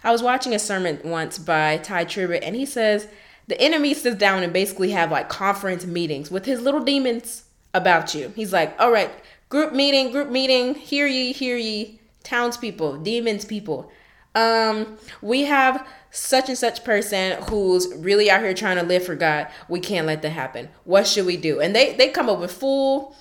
I 0.02 0.12
was 0.12 0.22
watching 0.22 0.54
a 0.54 0.58
sermon 0.58 1.00
once 1.04 1.38
by 1.38 1.78
Tye 1.78 2.04
Tribbett, 2.04 2.40
and 2.42 2.56
he 2.56 2.66
says 2.66 3.08
the 3.48 3.60
enemy 3.60 3.94
sits 3.94 4.16
down 4.16 4.42
and 4.42 4.52
basically 4.52 4.90
have 4.90 5.10
like 5.10 5.28
conference 5.28 5.84
meetings 5.84 6.30
with 6.30 6.44
his 6.44 6.60
little 6.60 6.80
demons 6.80 7.44
about 7.74 8.14
you. 8.14 8.32
He's 8.36 8.52
like, 8.52 8.74
all 8.78 8.90
right, 8.90 9.10
group 9.48 9.72
meeting, 9.72 10.12
group 10.12 10.30
meeting, 10.30 10.74
hear 10.74 11.06
ye, 11.06 11.32
hear 11.32 11.56
ye, 11.56 12.00
townspeople, 12.22 12.98
demons 12.98 13.44
people. 13.44 13.90
Um, 14.34 14.98
we 15.20 15.42
have 15.42 15.86
such 16.10 16.48
and 16.48 16.58
such 16.58 16.84
person 16.84 17.42
who's 17.44 17.92
really 17.96 18.30
out 18.30 18.40
here 18.40 18.54
trying 18.54 18.76
to 18.76 18.82
live 18.84 19.04
for 19.04 19.14
God. 19.14 19.48
We 19.68 19.80
can't 19.80 20.06
let 20.06 20.22
that 20.22 20.30
happen. 20.30 20.68
What 20.84 21.06
should 21.06 21.26
we 21.26 21.36
do? 21.36 21.60
And 21.60 21.74
they 21.74 21.94
they 21.94 22.08
come 22.08 22.28
up 22.28 22.38
with 22.38 22.52
full 22.52 23.16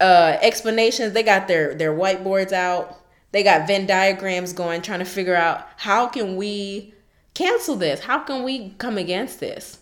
uh 0.00 0.36
explanations. 0.40 1.12
They 1.12 1.22
got 1.22 1.48
their 1.48 1.74
their 1.74 1.92
whiteboards 1.92 2.52
out. 2.52 3.00
They 3.36 3.42
got 3.42 3.66
Venn 3.66 3.84
diagrams 3.84 4.54
going 4.54 4.80
trying 4.80 5.00
to 5.00 5.04
figure 5.04 5.34
out 5.34 5.66
how 5.76 6.06
can 6.06 6.36
we 6.36 6.94
cancel 7.34 7.76
this? 7.76 8.00
How 8.00 8.20
can 8.20 8.44
we 8.44 8.70
come 8.78 8.96
against 8.96 9.40
this? 9.40 9.80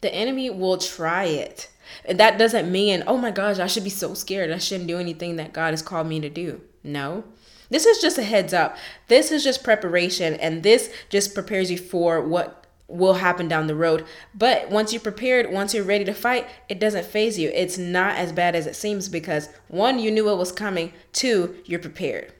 The 0.00 0.10
enemy 0.14 0.48
will 0.48 0.78
try 0.78 1.24
it. 1.24 1.68
And 2.06 2.18
that 2.18 2.38
doesn't 2.38 2.72
mean, 2.72 3.04
oh 3.06 3.18
my 3.18 3.30
gosh, 3.30 3.58
I 3.58 3.66
should 3.66 3.84
be 3.84 3.90
so 3.90 4.14
scared. 4.14 4.50
I 4.50 4.56
shouldn't 4.56 4.88
do 4.88 4.96
anything 4.96 5.36
that 5.36 5.52
God 5.52 5.74
has 5.74 5.82
called 5.82 6.06
me 6.06 6.18
to 6.18 6.30
do. 6.30 6.62
No. 6.82 7.24
This 7.68 7.84
is 7.84 8.00
just 8.00 8.16
a 8.16 8.22
heads 8.22 8.54
up. 8.54 8.78
This 9.08 9.30
is 9.30 9.44
just 9.44 9.62
preparation, 9.62 10.32
and 10.36 10.62
this 10.62 10.90
just 11.10 11.34
prepares 11.34 11.70
you 11.70 11.76
for 11.76 12.22
what 12.22 12.66
will 12.88 13.14
happen 13.14 13.48
down 13.48 13.66
the 13.66 13.74
road. 13.74 14.06
But 14.34 14.70
once 14.70 14.94
you're 14.94 15.02
prepared, 15.02 15.52
once 15.52 15.74
you're 15.74 15.84
ready 15.84 16.06
to 16.06 16.14
fight, 16.14 16.48
it 16.70 16.80
doesn't 16.80 17.04
phase 17.04 17.38
you. 17.38 17.50
It's 17.52 17.76
not 17.76 18.16
as 18.16 18.32
bad 18.32 18.56
as 18.56 18.66
it 18.66 18.76
seems 18.76 19.10
because 19.10 19.50
one, 19.68 19.98
you 19.98 20.10
knew 20.10 20.30
it 20.30 20.38
was 20.38 20.52
coming, 20.52 20.94
two, 21.12 21.56
you're 21.66 21.80
prepared. 21.80 22.32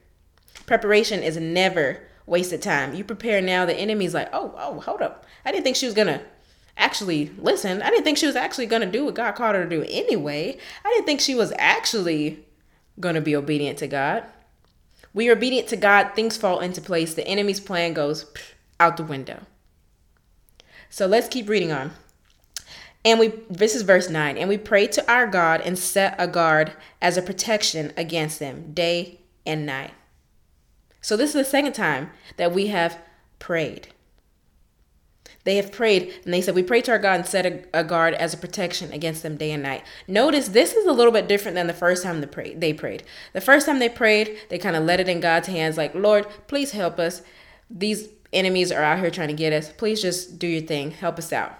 Preparation 0.66 1.22
is 1.22 1.36
never 1.36 2.00
wasted 2.26 2.60
time. 2.60 2.94
You 2.94 3.04
prepare 3.04 3.40
now, 3.40 3.64
the 3.64 3.74
enemy's 3.74 4.14
like, 4.14 4.28
oh, 4.32 4.54
oh, 4.58 4.80
hold 4.80 5.00
up. 5.00 5.24
I 5.44 5.52
didn't 5.52 5.64
think 5.64 5.76
she 5.76 5.86
was 5.86 5.94
gonna 5.94 6.22
actually 6.76 7.30
listen. 7.38 7.82
I 7.82 7.90
didn't 7.90 8.04
think 8.04 8.18
she 8.18 8.26
was 8.26 8.36
actually 8.36 8.66
gonna 8.66 8.90
do 8.90 9.04
what 9.04 9.14
God 9.14 9.32
called 9.32 9.54
her 9.54 9.64
to 9.64 9.70
do 9.70 9.84
anyway. 9.88 10.58
I 10.84 10.90
didn't 10.90 11.06
think 11.06 11.20
she 11.20 11.34
was 11.34 11.52
actually 11.58 12.44
gonna 12.98 13.20
be 13.20 13.36
obedient 13.36 13.78
to 13.78 13.86
God. 13.86 14.24
We 15.14 15.28
are 15.28 15.32
obedient 15.32 15.68
to 15.68 15.76
God, 15.76 16.10
things 16.14 16.36
fall 16.36 16.60
into 16.60 16.80
place. 16.80 17.14
The 17.14 17.26
enemy's 17.26 17.60
plan 17.60 17.94
goes 17.94 18.26
out 18.78 18.96
the 18.96 19.02
window. 19.02 19.40
So 20.90 21.06
let's 21.06 21.28
keep 21.28 21.48
reading 21.48 21.72
on. 21.72 21.92
And 23.04 23.20
we 23.20 23.28
this 23.48 23.74
is 23.74 23.82
verse 23.82 24.10
9. 24.10 24.36
And 24.36 24.48
we 24.48 24.58
pray 24.58 24.88
to 24.88 25.10
our 25.10 25.26
God 25.26 25.60
and 25.60 25.78
set 25.78 26.16
a 26.18 26.26
guard 26.26 26.72
as 27.00 27.16
a 27.16 27.22
protection 27.22 27.92
against 27.96 28.40
them 28.40 28.72
day 28.74 29.20
and 29.46 29.64
night. 29.64 29.92
So 31.06 31.16
this 31.16 31.28
is 31.28 31.34
the 31.34 31.44
second 31.44 31.74
time 31.74 32.10
that 32.36 32.50
we 32.50 32.66
have 32.66 32.98
prayed. 33.38 33.86
They 35.44 35.54
have 35.54 35.70
prayed 35.70 36.12
and 36.24 36.34
they 36.34 36.40
said, 36.40 36.56
We 36.56 36.64
pray 36.64 36.80
to 36.80 36.90
our 36.90 36.98
God 36.98 37.20
and 37.20 37.26
set 37.28 37.46
a, 37.46 37.62
a, 37.72 37.84
guard 37.84 38.14
as 38.14 38.34
a 38.34 38.36
protection 38.36 38.90
against 38.90 39.22
them 39.22 39.36
day 39.36 39.52
and 39.52 39.62
night. 39.62 39.84
Notice 40.08 40.48
this 40.48 40.72
is 40.72 40.84
a 40.84 40.90
little 40.90 41.12
bit 41.12 41.28
different 41.28 41.54
than 41.54 41.68
the 41.68 41.72
first 41.72 42.02
time 42.02 42.20
they. 42.20 42.54
They 42.54 42.72
prayed. 42.72 43.04
The 43.34 43.40
first 43.40 43.66
time 43.66 43.78
they 43.78 43.88
prayed, 43.88 44.36
they 44.48 44.58
kind 44.58 44.74
of 44.74 44.82
let 44.82 44.98
it 44.98 45.08
in 45.08 45.20
God's 45.20 45.46
hands, 45.46 45.76
like, 45.76 45.94
Lord, 45.94 46.26
please 46.48 46.72
help 46.72 46.98
us. 46.98 47.22
These 47.70 48.08
enemies 48.32 48.72
are 48.72 48.82
out 48.82 48.98
here 48.98 49.12
trying 49.12 49.28
to 49.28 49.34
get 49.34 49.52
us. 49.52 49.70
Please 49.70 50.02
just 50.02 50.40
do 50.40 50.48
your 50.48 50.62
thing. 50.62 50.90
Help 50.90 51.20
us 51.20 51.32
out. 51.32 51.56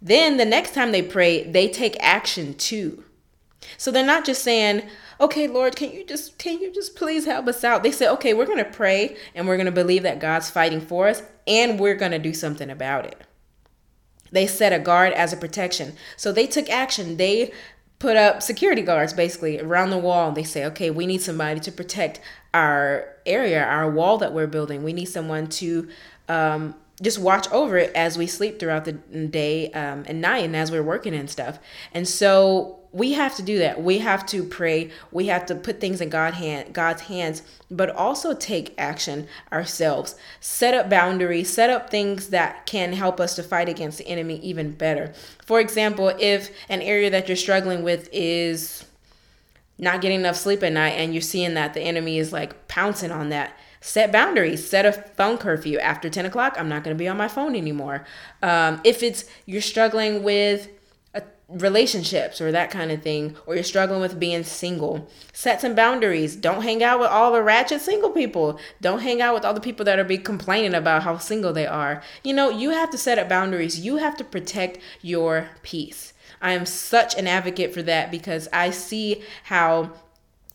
Then 0.00 0.36
the 0.36 0.44
next 0.44 0.72
time 0.72 0.92
they 0.92 1.02
pray, 1.02 1.50
they 1.50 1.66
take 1.66 1.96
action 1.98 2.54
too. 2.54 3.02
So 3.76 3.90
they're 3.90 4.06
not 4.06 4.24
just 4.24 4.44
saying, 4.44 4.88
okay, 5.20 5.48
Lord, 5.48 5.76
can 5.76 5.92
you 5.92 6.04
just 6.04 6.38
can 6.38 6.60
you 6.60 6.72
just 6.72 6.96
please 6.96 7.24
help 7.24 7.46
us 7.48 7.64
out? 7.64 7.82
They 7.82 7.92
said 7.92 8.12
okay, 8.14 8.34
we're 8.34 8.46
gonna 8.46 8.64
pray 8.64 9.16
and 9.34 9.46
we're 9.46 9.56
gonna 9.56 9.70
believe 9.70 10.02
that 10.04 10.20
God's 10.20 10.50
fighting 10.50 10.80
for 10.80 11.08
us 11.08 11.22
and 11.46 11.78
we're 11.78 11.94
going 11.94 12.12
to 12.12 12.18
do 12.18 12.32
something 12.32 12.70
about 12.70 13.06
it. 13.06 13.20
They 14.32 14.46
set 14.46 14.72
a 14.72 14.78
guard 14.78 15.12
as 15.12 15.32
a 15.32 15.36
protection. 15.36 15.94
So 16.16 16.32
they 16.32 16.46
took 16.46 16.68
action. 16.68 17.16
They 17.16 17.52
put 17.98 18.16
up 18.16 18.42
security 18.42 18.82
guards 18.82 19.12
basically 19.12 19.60
around 19.60 19.90
the 19.90 19.98
wall. 19.98 20.32
They 20.32 20.42
say, 20.42 20.64
okay, 20.66 20.90
we 20.90 21.06
need 21.06 21.22
somebody 21.22 21.60
to 21.60 21.72
protect 21.72 22.20
our 22.52 23.08
area, 23.26 23.62
our 23.64 23.90
wall 23.90 24.18
that 24.18 24.32
we're 24.32 24.46
building. 24.46 24.82
We 24.82 24.92
need 24.92 25.06
someone 25.06 25.48
to 25.48 25.88
um, 26.28 26.74
just 27.04 27.18
watch 27.18 27.50
over 27.52 27.76
it 27.76 27.92
as 27.94 28.18
we 28.18 28.26
sleep 28.26 28.58
throughout 28.58 28.84
the 28.84 28.92
day 28.92 29.70
um, 29.72 30.04
and 30.06 30.20
night 30.20 30.44
and 30.44 30.56
as 30.56 30.70
we're 30.70 30.82
working 30.82 31.14
and 31.14 31.30
stuff. 31.30 31.58
And 31.92 32.08
so 32.08 32.80
we 32.94 33.14
have 33.14 33.34
to 33.36 33.42
do 33.42 33.58
that. 33.58 33.82
We 33.82 33.98
have 33.98 34.24
to 34.26 34.44
pray. 34.44 34.92
We 35.10 35.26
have 35.26 35.46
to 35.46 35.56
put 35.56 35.80
things 35.80 36.00
in 36.00 36.10
God 36.10 36.34
hand, 36.34 36.72
God's 36.72 37.02
hands, 37.02 37.42
but 37.68 37.90
also 37.90 38.34
take 38.34 38.72
action 38.78 39.26
ourselves. 39.52 40.14
Set 40.38 40.74
up 40.74 40.88
boundaries, 40.88 41.52
set 41.52 41.70
up 41.70 41.90
things 41.90 42.28
that 42.28 42.66
can 42.66 42.92
help 42.92 43.20
us 43.20 43.34
to 43.34 43.42
fight 43.42 43.68
against 43.68 43.98
the 43.98 44.06
enemy 44.06 44.38
even 44.38 44.70
better. 44.70 45.12
For 45.44 45.58
example, 45.58 46.14
if 46.20 46.50
an 46.68 46.82
area 46.82 47.10
that 47.10 47.28
you're 47.28 47.36
struggling 47.36 47.82
with 47.82 48.08
is 48.12 48.84
not 49.76 50.00
getting 50.00 50.20
enough 50.20 50.36
sleep 50.36 50.62
at 50.62 50.72
night 50.72 50.90
and 50.90 51.12
you're 51.12 51.20
seeing 51.20 51.54
that 51.54 51.74
the 51.74 51.80
enemy 51.80 52.18
is 52.18 52.32
like 52.32 52.68
pouncing 52.68 53.10
on 53.10 53.30
that, 53.30 53.58
set 53.84 54.10
boundaries 54.10 54.66
set 54.66 54.86
a 54.86 54.92
phone 54.92 55.36
curfew 55.36 55.78
after 55.78 56.08
10 56.08 56.24
o'clock 56.24 56.54
i'm 56.58 56.68
not 56.68 56.82
going 56.82 56.96
to 56.96 56.98
be 56.98 57.08
on 57.08 57.16
my 57.16 57.28
phone 57.28 57.54
anymore 57.54 58.06
um, 58.42 58.80
if 58.82 59.02
it's 59.02 59.24
you're 59.46 59.60
struggling 59.60 60.22
with 60.22 60.68
relationships 61.48 62.40
or 62.40 62.50
that 62.52 62.70
kind 62.70 62.90
of 62.90 63.02
thing, 63.02 63.36
or 63.46 63.54
you're 63.54 63.64
struggling 63.64 64.00
with 64.00 64.18
being 64.18 64.44
single, 64.44 65.08
set 65.32 65.60
some 65.60 65.74
boundaries. 65.74 66.36
Don't 66.36 66.62
hang 66.62 66.82
out 66.82 67.00
with 67.00 67.08
all 67.08 67.32
the 67.32 67.42
ratchet 67.42 67.80
single 67.80 68.10
people. 68.10 68.58
Don't 68.80 69.00
hang 69.00 69.20
out 69.20 69.34
with 69.34 69.44
all 69.44 69.54
the 69.54 69.60
people 69.60 69.84
that 69.84 69.98
are 69.98 70.04
be 70.04 70.18
complaining 70.18 70.74
about 70.74 71.02
how 71.02 71.18
single 71.18 71.52
they 71.52 71.66
are. 71.66 72.02
You 72.22 72.34
know, 72.34 72.48
you 72.50 72.70
have 72.70 72.90
to 72.90 72.98
set 72.98 73.18
up 73.18 73.28
boundaries. 73.28 73.80
You 73.80 73.96
have 73.96 74.16
to 74.16 74.24
protect 74.24 74.78
your 75.02 75.48
peace. 75.62 76.12
I 76.40 76.52
am 76.52 76.66
such 76.66 77.16
an 77.16 77.26
advocate 77.26 77.72
for 77.72 77.82
that 77.82 78.10
because 78.10 78.48
I 78.52 78.70
see 78.70 79.22
how 79.44 79.92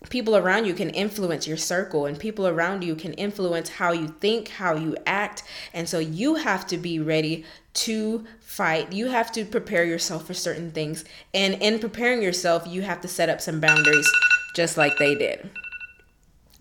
people 0.08 0.38
around 0.38 0.66
you 0.66 0.74
can 0.74 0.90
influence 0.92 1.46
your 1.46 1.58
circle 1.58 2.06
and 2.06 2.18
people 2.18 2.48
around 2.48 2.84
you 2.84 2.96
can 2.96 3.14
influence 3.14 3.70
how 3.70 3.92
you 3.92 4.08
think, 4.08 4.48
how 4.48 4.76
you 4.76 4.96
act. 5.06 5.44
And 5.74 5.90
so 5.90 6.00
you 6.00 6.36
have 6.36 6.66
to 6.68 6.78
be 6.78 7.00
ready 7.00 7.44
to 7.74 8.26
fight. 8.40 8.94
You 8.94 9.08
have 9.08 9.32
to 9.34 9.44
prepare 9.44 9.84
yourself 9.84 10.26
for 10.26 10.34
certain 10.34 10.72
things. 10.72 11.04
And 11.34 11.56
in 11.56 11.80
preparing 11.80 12.22
yourself, 12.22 12.66
you 12.66 12.82
have 12.84 13.02
to 13.02 13.08
set 13.10 13.30
up 13.30 13.42
some 13.42 13.60
boundaries 13.60 14.10
just 14.56 14.78
like 14.78 14.94
they 14.98 15.16
did. 15.16 15.50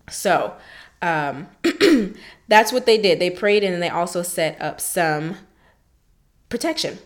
So, 0.09 0.55
um, 1.01 1.47
that's 2.47 2.73
what 2.73 2.85
they 2.85 2.97
did. 2.97 3.19
They 3.19 3.29
prayed 3.29 3.63
and 3.63 3.81
they 3.81 3.89
also 3.89 4.21
set 4.21 4.61
up 4.61 4.81
some 4.81 5.37
protection. 6.49 6.99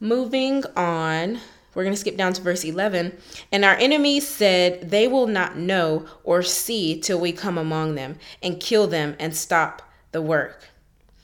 Moving 0.00 0.64
on, 0.74 1.40
we're 1.76 1.84
going 1.84 1.94
to 1.94 2.00
skip 2.00 2.16
down 2.16 2.32
to 2.32 2.40
verse 2.40 2.64
11. 2.64 3.14
And 3.52 3.62
our 3.62 3.74
enemies 3.74 4.26
said, 4.26 4.90
They 4.90 5.06
will 5.06 5.26
not 5.26 5.58
know 5.58 6.06
or 6.24 6.42
see 6.42 6.98
till 6.98 7.20
we 7.20 7.32
come 7.32 7.58
among 7.58 7.96
them 7.96 8.16
and 8.42 8.58
kill 8.58 8.86
them 8.86 9.14
and 9.20 9.36
stop 9.36 9.82
the 10.10 10.22
work. 10.22 10.70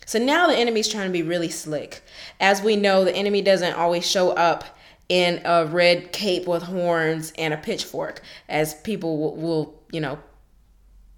So 0.05 0.19
now 0.19 0.47
the 0.47 0.55
enemy's 0.55 0.89
trying 0.89 1.07
to 1.07 1.13
be 1.13 1.23
really 1.23 1.49
slick. 1.49 2.03
As 2.39 2.61
we 2.61 2.77
know, 2.77 3.03
the 3.03 3.17
enemy 3.17 3.41
doesn't 3.41 3.73
always 3.73 4.07
show 4.07 4.33
up 4.33 4.65
in 5.09 5.41
a 5.47 5.65
red 5.65 6.13
cape 6.13 6.47
with 6.47 6.65
horns 6.65 7.33
and 7.39 7.55
a 7.55 7.57
pitchfork, 7.57 8.21
as 8.47 8.75
people 8.75 9.17
will, 9.17 9.37
will 9.37 9.83
you 9.91 10.03
know, 10.03 10.19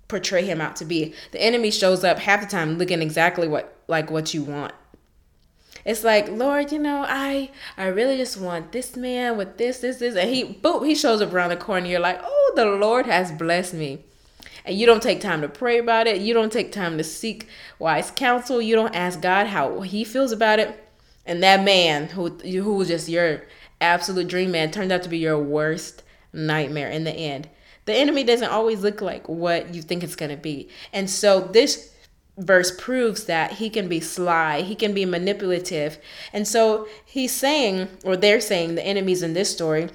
portray 0.06 0.44
him 0.44 0.60
out 0.60 0.76
to 0.76 0.84
be. 0.84 1.12
The 1.32 1.42
enemy 1.42 1.72
shows 1.72 2.04
up 2.04 2.20
half 2.20 2.40
the 2.40 2.46
time 2.46 2.78
looking 2.78 3.02
exactly 3.02 3.48
what 3.48 3.76
like 3.88 4.12
what 4.12 4.32
you 4.32 4.44
want 4.44 4.72
it's 5.84 6.02
like, 6.02 6.28
Lord, 6.28 6.72
you 6.72 6.78
know, 6.78 7.04
I 7.06 7.50
I 7.76 7.86
really 7.86 8.16
just 8.16 8.38
want 8.38 8.72
this 8.72 8.96
man 8.96 9.36
with 9.36 9.58
this, 9.58 9.80
this, 9.80 9.98
this, 9.98 10.16
and 10.16 10.30
he 10.30 10.44
boom, 10.44 10.84
he 10.84 10.94
shows 10.94 11.20
up 11.20 11.32
around 11.32 11.50
the 11.50 11.56
corner. 11.56 11.86
You're 11.86 12.00
like, 12.00 12.20
oh, 12.22 12.52
the 12.56 12.66
Lord 12.66 13.06
has 13.06 13.32
blessed 13.32 13.74
me. 13.74 14.04
And 14.64 14.78
you 14.78 14.86
don't 14.86 15.02
take 15.02 15.20
time 15.20 15.42
to 15.42 15.48
pray 15.48 15.78
about 15.78 16.06
it. 16.06 16.22
You 16.22 16.32
don't 16.32 16.52
take 16.52 16.72
time 16.72 16.96
to 16.96 17.04
seek 17.04 17.48
wise 17.78 18.10
counsel. 18.10 18.62
You 18.62 18.74
don't 18.74 18.94
ask 18.94 19.20
God 19.20 19.48
how 19.48 19.82
he 19.82 20.04
feels 20.04 20.32
about 20.32 20.58
it. 20.58 20.88
And 21.26 21.42
that 21.42 21.64
man 21.64 22.08
who 22.08 22.30
who 22.30 22.74
was 22.74 22.88
just 22.88 23.08
your 23.08 23.42
absolute 23.80 24.28
dream 24.28 24.50
man 24.50 24.70
turned 24.70 24.92
out 24.92 25.02
to 25.02 25.08
be 25.08 25.18
your 25.18 25.38
worst 25.38 26.02
nightmare 26.32 26.90
in 26.90 27.04
the 27.04 27.12
end. 27.12 27.48
The 27.84 27.94
enemy 27.94 28.24
doesn't 28.24 28.50
always 28.50 28.80
look 28.80 29.02
like 29.02 29.28
what 29.28 29.74
you 29.74 29.82
think 29.82 30.02
it's 30.02 30.16
going 30.16 30.30
to 30.30 30.36
be. 30.36 30.70
And 30.92 31.10
so 31.10 31.40
this 31.40 31.93
verse 32.36 32.72
proves 32.76 33.24
that 33.24 33.52
he 33.52 33.70
can 33.70 33.88
be 33.88 34.00
sly, 34.00 34.62
he 34.62 34.74
can 34.74 34.92
be 34.92 35.04
manipulative. 35.04 35.98
And 36.32 36.46
so 36.46 36.88
he's 37.04 37.32
saying, 37.32 37.88
or 38.04 38.16
they're 38.16 38.40
saying, 38.40 38.74
the 38.74 38.86
enemies 38.86 39.22
in 39.22 39.34
this 39.34 39.52
story, 39.52 39.88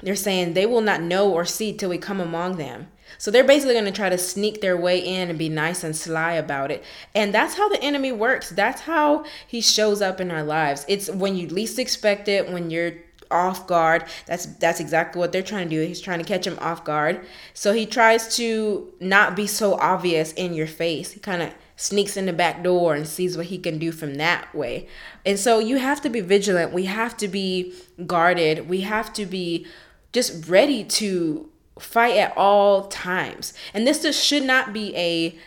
they're 0.00 0.16
saying 0.16 0.54
they 0.54 0.66
will 0.66 0.80
not 0.80 1.02
know 1.02 1.30
or 1.30 1.44
see 1.44 1.72
till 1.72 1.90
we 1.90 1.98
come 1.98 2.20
among 2.20 2.56
them. 2.56 2.88
So 3.16 3.30
they're 3.30 3.42
basically 3.44 3.74
going 3.74 3.86
to 3.86 3.90
try 3.90 4.10
to 4.10 4.18
sneak 4.18 4.60
their 4.60 4.76
way 4.76 4.98
in 4.98 5.30
and 5.30 5.38
be 5.38 5.48
nice 5.48 5.82
and 5.82 5.96
sly 5.96 6.32
about 6.32 6.70
it. 6.70 6.84
And 7.14 7.32
that's 7.32 7.54
how 7.54 7.68
the 7.68 7.82
enemy 7.82 8.12
works. 8.12 8.50
That's 8.50 8.82
how 8.82 9.24
he 9.46 9.60
shows 9.60 10.02
up 10.02 10.20
in 10.20 10.30
our 10.30 10.44
lives. 10.44 10.84
It's 10.88 11.10
when 11.10 11.36
you 11.36 11.48
least 11.48 11.78
expect 11.78 12.28
it, 12.28 12.50
when 12.50 12.70
you're 12.70 12.92
off 13.30 13.66
guard. 13.66 14.04
That's 14.26 14.46
that's 14.46 14.80
exactly 14.80 15.18
what 15.18 15.32
they're 15.32 15.42
trying 15.42 15.68
to 15.68 15.76
do. 15.76 15.86
He's 15.86 16.00
trying 16.00 16.18
to 16.18 16.24
catch 16.24 16.46
him 16.46 16.58
off 16.60 16.84
guard. 16.84 17.26
So 17.54 17.72
he 17.72 17.86
tries 17.86 18.36
to 18.36 18.92
not 19.00 19.36
be 19.36 19.46
so 19.46 19.74
obvious 19.74 20.32
in 20.32 20.54
your 20.54 20.66
face. 20.66 21.12
He 21.12 21.20
kind 21.20 21.42
of 21.42 21.52
sneaks 21.78 22.16
in 22.16 22.26
the 22.26 22.32
back 22.32 22.62
door 22.64 22.96
and 22.96 23.06
sees 23.06 23.36
what 23.36 23.46
he 23.46 23.56
can 23.56 23.78
do 23.78 23.92
from 23.92 24.16
that 24.16 24.52
way. 24.52 24.88
And 25.24 25.38
so 25.38 25.60
you 25.60 25.76
have 25.78 26.00
to 26.02 26.10
be 26.10 26.20
vigilant. 26.20 26.72
We 26.72 26.86
have 26.86 27.16
to 27.18 27.28
be 27.28 27.72
guarded. 28.04 28.68
We 28.68 28.80
have 28.80 29.12
to 29.12 29.24
be 29.24 29.64
just 30.12 30.48
ready 30.48 30.82
to 30.82 31.48
fight 31.78 32.16
at 32.16 32.36
all 32.36 32.88
times. 32.88 33.54
And 33.72 33.86
this 33.86 34.02
just 34.02 34.22
should 34.22 34.42
not 34.42 34.72
be 34.72 34.94
a 34.96 35.38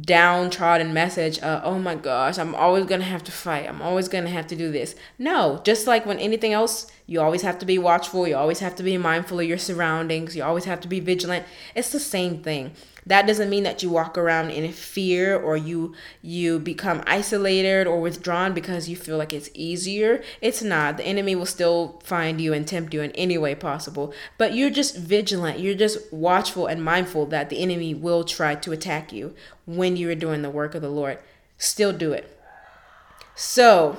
downtrodden 0.00 0.94
message 0.94 1.38
oh 1.42 1.78
my 1.78 1.94
gosh 1.94 2.38
i'm 2.38 2.54
always 2.54 2.86
gonna 2.86 3.04
have 3.04 3.22
to 3.22 3.30
fight 3.30 3.68
i'm 3.68 3.82
always 3.82 4.08
gonna 4.08 4.30
have 4.30 4.46
to 4.46 4.56
do 4.56 4.72
this 4.72 4.94
no 5.18 5.60
just 5.64 5.86
like 5.86 6.06
when 6.06 6.18
anything 6.18 6.54
else 6.54 6.90
you 7.06 7.20
always 7.20 7.42
have 7.42 7.58
to 7.58 7.66
be 7.66 7.78
watchful 7.78 8.26
you 8.26 8.34
always 8.34 8.60
have 8.60 8.74
to 8.74 8.82
be 8.82 8.96
mindful 8.96 9.38
of 9.38 9.46
your 9.46 9.58
surroundings 9.58 10.34
you 10.34 10.42
always 10.42 10.64
have 10.64 10.80
to 10.80 10.88
be 10.88 10.98
vigilant 10.98 11.44
it's 11.74 11.92
the 11.92 12.00
same 12.00 12.42
thing 12.42 12.72
that 13.06 13.26
doesn't 13.26 13.50
mean 13.50 13.64
that 13.64 13.82
you 13.82 13.90
walk 13.90 14.16
around 14.16 14.50
in 14.50 14.70
fear 14.72 15.36
or 15.36 15.56
you 15.56 15.94
you 16.20 16.58
become 16.58 17.02
isolated 17.06 17.86
or 17.86 18.00
withdrawn 18.00 18.54
because 18.54 18.88
you 18.88 18.96
feel 18.96 19.18
like 19.18 19.32
it's 19.32 19.50
easier. 19.54 20.22
It's 20.40 20.62
not. 20.62 20.98
The 20.98 21.06
enemy 21.06 21.34
will 21.34 21.46
still 21.46 22.00
find 22.04 22.40
you 22.40 22.52
and 22.52 22.66
tempt 22.66 22.94
you 22.94 23.02
in 23.02 23.10
any 23.12 23.36
way 23.38 23.54
possible. 23.54 24.14
But 24.38 24.54
you're 24.54 24.70
just 24.70 24.96
vigilant. 24.96 25.58
You're 25.58 25.74
just 25.74 26.12
watchful 26.12 26.66
and 26.66 26.84
mindful 26.84 27.26
that 27.26 27.50
the 27.50 27.60
enemy 27.60 27.94
will 27.94 28.22
try 28.24 28.54
to 28.54 28.72
attack 28.72 29.12
you 29.12 29.34
when 29.66 29.96
you 29.96 30.08
are 30.10 30.14
doing 30.14 30.42
the 30.42 30.50
work 30.50 30.74
of 30.74 30.82
the 30.82 30.88
lord. 30.88 31.18
Still 31.58 31.92
do 31.92 32.12
it. 32.12 32.38
So 33.34 33.98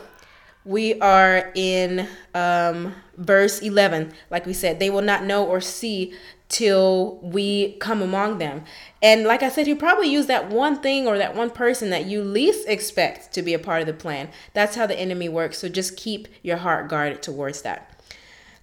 we 0.65 0.99
are 0.99 1.51
in 1.55 2.07
um, 2.33 2.93
verse 3.17 3.61
11 3.61 4.13
like 4.29 4.45
we 4.45 4.53
said 4.53 4.79
they 4.79 4.89
will 4.89 5.01
not 5.01 5.23
know 5.23 5.45
or 5.45 5.59
see 5.59 6.13
till 6.53 7.17
we 7.23 7.71
come 7.79 8.03
among 8.03 8.37
them. 8.37 8.63
And 9.01 9.23
like 9.23 9.41
I 9.41 9.49
said, 9.49 9.65
he 9.65 9.73
probably 9.73 10.07
used 10.07 10.27
that 10.27 10.51
one 10.51 10.79
thing 10.79 11.07
or 11.07 11.17
that 11.17 11.35
one 11.35 11.49
person 11.49 11.89
that 11.89 12.05
you 12.05 12.21
least 12.21 12.67
expect 12.67 13.33
to 13.33 13.41
be 13.41 13.55
a 13.55 13.59
part 13.59 13.81
of 13.81 13.87
the 13.87 13.93
plan. 13.93 14.29
That's 14.53 14.75
how 14.75 14.85
the 14.85 14.99
enemy 14.99 15.27
works. 15.27 15.57
So 15.57 15.67
just 15.67 15.97
keep 15.97 16.27
your 16.43 16.57
heart 16.57 16.89
guarded 16.89 17.23
towards 17.23 17.63
that. 17.63 17.89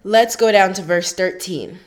Let's 0.05 0.37
go 0.37 0.53
down 0.53 0.73
to 0.75 0.81
verse 0.81 1.11
13. 1.11 1.79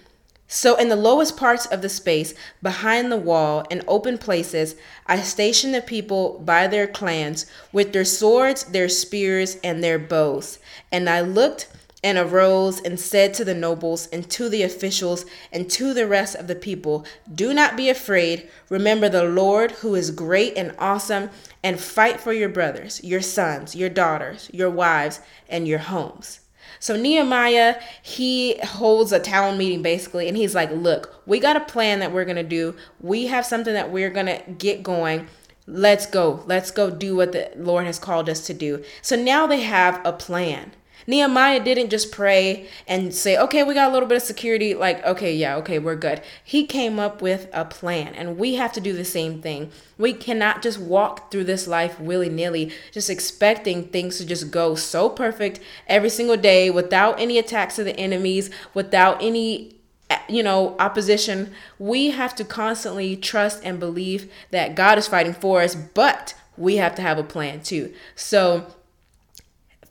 So, 0.47 0.77
in 0.77 0.91
the 0.91 0.95
lowest 0.95 1.39
parts 1.39 1.65
of 1.65 1.81
the 1.81 1.89
space, 1.89 2.35
behind 2.63 3.11
the 3.11 3.17
wall, 3.17 3.65
in 3.71 3.83
open 3.89 4.19
places, 4.19 4.77
I 5.07 5.21
stationed 5.23 5.75
the 5.75 5.81
people 5.81 6.39
by 6.45 6.69
their 6.69 6.87
clans, 6.87 7.47
with 7.73 7.95
their 7.95 8.05
swords, 8.05 8.65
their 8.65 8.91
spears, 8.91 9.57
and 9.65 9.83
their 9.83 9.99
bows. 9.99 10.59
And 10.93 11.09
I 11.09 11.23
looked 11.23 11.67
and 12.05 12.19
arose 12.19 12.81
and 12.83 13.01
said 13.01 13.33
to 13.33 13.47
the 13.47 13.55
nobles 13.55 14.07
and 14.09 14.31
to 14.31 14.51
the 14.51 14.63
officials 14.63 15.25
and 15.51 15.71
to 15.71 15.95
the 15.95 16.07
rest 16.07 16.37
of 16.37 16.47
the 16.47 16.55
people, 16.55 17.07
Do 17.35 17.55
not 17.55 17.79
be 17.79 17.89
afraid. 17.89 18.49
Remember 18.69 19.09
the 19.09 19.25
Lord 19.25 19.73
who 19.73 19.95
is 19.95 20.11
great 20.11 20.53
and 20.55 20.75
awesome, 20.79 21.31
and 21.63 21.81
fight 21.81 22.21
for 22.21 22.35
your 22.35 22.51
brothers, 22.51 23.03
your 23.03 23.23
sons, 23.23 23.75
your 23.75 23.89
daughters, 23.89 24.51
your 24.53 24.69
wives, 24.69 25.21
and 25.49 25.67
your 25.67 25.79
homes. 25.79 26.41
So 26.79 26.95
Nehemiah, 26.95 27.81
he 28.03 28.59
holds 28.59 29.11
a 29.11 29.19
town 29.19 29.57
meeting 29.57 29.81
basically, 29.81 30.29
and 30.29 30.37
he's 30.37 30.55
like, 30.55 30.71
Look, 30.71 31.23
we 31.27 31.41
got 31.41 31.57
a 31.57 31.61
plan 31.61 32.01
that 32.01 32.13
we're 32.13 32.27
going 32.27 32.37
to 32.37 32.43
do. 32.43 32.77
We 33.01 33.29
have 33.29 33.47
something 33.47 33.73
that 33.73 33.91
we're 33.91 34.11
going 34.11 34.27
to 34.27 34.43
get 34.59 34.83
going. 34.83 35.27
Let's 35.67 36.05
go. 36.05 36.43
Let's 36.45 36.71
go 36.71 36.91
do 36.91 37.17
what 37.17 37.33
the 37.33 37.51
Lord 37.57 37.87
has 37.87 37.99
called 37.99 38.29
us 38.29 38.45
to 38.49 38.53
do. 38.53 38.85
So 39.01 39.17
now 39.17 39.47
they 39.47 39.63
have 39.63 40.03
a 40.05 40.13
plan. 40.13 40.73
Nehemiah 41.07 41.63
didn't 41.63 41.91
just 41.91 42.13
pray 42.13 42.69
and 42.87 43.15
say, 43.15 43.37
okay, 43.37 43.63
we 43.63 43.75
got 43.75 43.91
a 43.91 43.93
little 43.93 44.09
bit 44.09 44.17
of 44.17 44.23
security. 44.23 44.75
Like, 44.75 45.05
okay, 45.05 45.35
yeah, 45.35 45.57
okay, 45.57 45.79
we're 45.79 45.97
good. 45.97 46.23
He 46.43 46.67
came 46.67 46.99
up 46.99 47.21
with 47.21 47.49
a 47.53 47.65
plan, 47.65 48.15
and 48.15 48.39
we 48.39 48.55
have 48.55 48.73
to 48.73 48.81
do 48.81 48.93
the 48.93 49.05
same 49.05 49.41
thing. 49.43 49.71
We 49.99 50.13
cannot 50.13 50.63
just 50.63 50.79
walk 50.79 51.31
through 51.31 51.45
this 51.45 51.67
life 51.67 52.01
willy 52.01 52.29
nilly, 52.29 52.73
just 52.93 53.11
expecting 53.11 53.85
things 53.85 54.19
to 54.19 54.27
just 54.27 54.51
go 54.51 54.75
so 54.75 55.09
perfect 55.09 55.61
every 55.87 56.11
single 56.11 56.37
day 56.37 56.71
without 56.71 57.21
any 57.21 57.39
attacks 57.39 57.79
of 57.79 57.85
the 57.85 57.97
enemies, 57.97 58.51
without 58.73 59.23
any 59.23 59.77
eh, 60.11 60.19
you 60.29 60.43
know 60.43 60.77
opposition 60.79 61.53
we 61.79 62.11
have 62.11 62.35
to 62.35 62.45
constantly 62.45 63.17
trust 63.17 63.61
and 63.65 63.81
believe 63.81 64.31
that 64.51 64.75
god 64.75 64.99
is 64.99 65.09
fighting 65.09 65.33
for 65.33 65.63
us 65.63 65.75
but 65.75 66.35
we 66.57 66.77
have 66.77 66.95
to 66.95 67.03
have 67.03 67.19
a 67.19 67.23
plan 67.23 67.61
too 67.63 67.93
so 68.15 68.67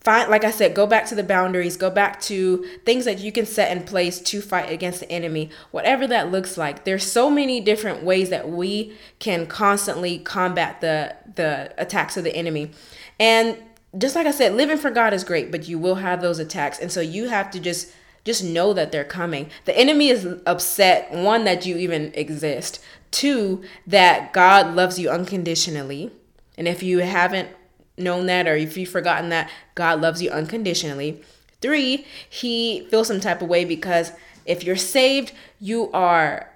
find 0.03 0.29
like 0.29 0.43
i 0.43 0.51
said 0.51 0.75
go 0.75 0.85
back 0.85 1.05
to 1.05 1.15
the 1.15 1.23
boundaries 1.23 1.77
go 1.77 1.89
back 1.89 2.19
to 2.19 2.65
things 2.85 3.05
that 3.05 3.19
you 3.19 3.31
can 3.31 3.45
set 3.45 3.75
in 3.75 3.83
place 3.83 4.19
to 4.19 4.41
fight 4.41 4.71
against 4.71 4.99
the 4.99 5.11
enemy 5.11 5.49
whatever 5.71 6.07
that 6.07 6.31
looks 6.31 6.57
like. 6.57 6.83
There's 6.83 7.09
so 7.09 7.29
many 7.29 7.59
different 7.59 8.03
ways 8.03 8.29
that 8.29 8.49
we 8.49 8.95
can 9.19 9.47
constantly 9.47 10.19
combat 10.19 10.81
the 10.81 11.15
the 11.35 11.73
attacks 11.77 12.17
of 12.17 12.23
the 12.23 12.35
enemy. 12.35 12.71
And 13.19 13.57
just 13.97 14.15
like 14.15 14.25
i 14.25 14.31
said 14.31 14.53
living 14.53 14.77
for 14.77 14.89
god 14.89 15.13
is 15.13 15.23
great 15.23 15.51
but 15.51 15.67
you 15.67 15.77
will 15.77 15.95
have 15.95 16.21
those 16.21 16.39
attacks. 16.39 16.79
And 16.79 16.91
so 16.91 17.01
you 17.01 17.29
have 17.29 17.51
to 17.51 17.59
just 17.59 17.91
just 18.23 18.43
know 18.43 18.71
that 18.73 18.93
they're 18.93 19.03
coming. 19.03 19.49
The 19.65 19.77
enemy 19.77 20.07
is 20.07 20.25
upset 20.45 21.11
one 21.11 21.43
that 21.43 21.65
you 21.65 21.77
even 21.77 22.13
exist. 22.15 22.81
Two 23.11 23.63
that 23.85 24.33
god 24.33 24.75
loves 24.75 24.97
you 24.97 25.09
unconditionally. 25.09 26.11
And 26.57 26.67
if 26.67 26.83
you 26.83 26.99
haven't 26.99 27.49
known 27.97 28.25
that 28.27 28.47
or 28.47 28.55
if 28.55 28.77
you've 28.77 28.89
forgotten 28.89 29.29
that 29.29 29.49
God 29.75 30.01
loves 30.01 30.21
you 30.21 30.29
unconditionally. 30.29 31.21
Three, 31.61 32.05
he 32.29 32.87
feels 32.89 33.07
some 33.07 33.19
type 33.19 33.41
of 33.41 33.47
way 33.47 33.65
because 33.65 34.11
if 34.45 34.63
you're 34.63 34.75
saved, 34.75 35.31
you 35.59 35.89
are 35.91 36.49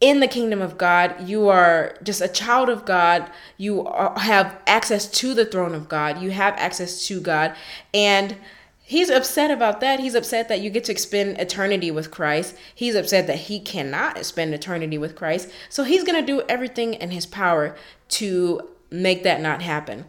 in 0.00 0.20
the 0.20 0.28
kingdom 0.28 0.60
of 0.60 0.78
God. 0.78 1.28
You 1.28 1.48
are 1.48 1.96
just 2.02 2.20
a 2.20 2.28
child 2.28 2.68
of 2.68 2.84
God. 2.84 3.30
You 3.56 3.86
are, 3.86 4.18
have 4.18 4.60
access 4.66 5.06
to 5.08 5.34
the 5.34 5.44
throne 5.44 5.74
of 5.74 5.88
God. 5.88 6.20
You 6.20 6.30
have 6.30 6.54
access 6.56 7.06
to 7.06 7.20
God. 7.20 7.54
And 7.92 8.36
he's 8.82 9.10
upset 9.10 9.50
about 9.50 9.80
that. 9.80 10.00
He's 10.00 10.14
upset 10.14 10.48
that 10.48 10.60
you 10.60 10.70
get 10.70 10.84
to 10.84 10.98
spend 10.98 11.38
eternity 11.38 11.90
with 11.90 12.10
Christ. 12.10 12.56
He's 12.74 12.94
upset 12.94 13.26
that 13.26 13.38
he 13.40 13.60
cannot 13.60 14.24
spend 14.24 14.54
eternity 14.54 14.98
with 14.98 15.16
Christ. 15.16 15.50
So 15.68 15.84
he's 15.84 16.04
going 16.04 16.20
to 16.20 16.26
do 16.26 16.42
everything 16.48 16.94
in 16.94 17.10
his 17.10 17.26
power 17.26 17.76
to 18.10 18.68
make 18.90 19.22
that 19.22 19.40
not 19.40 19.62
happen. 19.62 20.04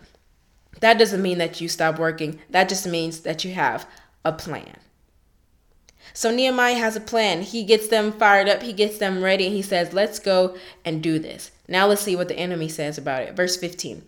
That 0.80 0.98
doesn't 0.98 1.22
mean 1.22 1.38
that 1.38 1.62
you 1.62 1.70
stop 1.70 2.00
working. 2.00 2.40
That 2.50 2.70
just 2.70 2.88
means 2.88 3.22
that 3.22 3.44
you 3.44 3.54
have 3.54 3.88
a 4.24 4.32
plan. 4.32 4.78
So 6.14 6.32
Nehemiah 6.32 6.76
has 6.76 6.96
a 6.96 7.02
plan. 7.02 7.42
He 7.42 7.64
gets 7.64 7.88
them 7.88 8.12
fired 8.12 8.48
up, 8.48 8.62
he 8.62 8.74
gets 8.74 8.98
them 8.98 9.24
ready, 9.24 9.48
and 9.48 9.56
he 9.56 9.62
says, 9.62 9.94
Let's 9.94 10.20
go 10.20 10.56
and 10.84 11.02
do 11.02 11.20
this. 11.20 11.52
Now 11.68 11.88
let's 11.88 12.02
see 12.02 12.16
what 12.16 12.28
the 12.28 12.38
enemy 12.38 12.70
says 12.70 12.98
about 12.98 13.24
it. 13.24 13.36
Verse 13.36 13.58
15. 13.58 14.04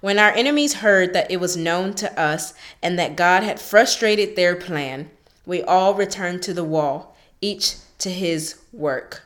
When 0.00 0.18
our 0.18 0.30
enemies 0.30 0.74
heard 0.74 1.12
that 1.12 1.30
it 1.30 1.40
was 1.40 1.56
known 1.56 1.94
to 1.94 2.18
us 2.18 2.54
and 2.82 2.98
that 2.98 3.16
God 3.16 3.42
had 3.42 3.60
frustrated 3.60 4.34
their 4.34 4.56
plan, 4.56 5.10
we 5.44 5.62
all 5.62 5.94
returned 5.94 6.42
to 6.42 6.54
the 6.54 6.64
wall, 6.64 7.16
each 7.40 7.76
to 7.98 8.10
his 8.10 8.60
work. 8.72 9.24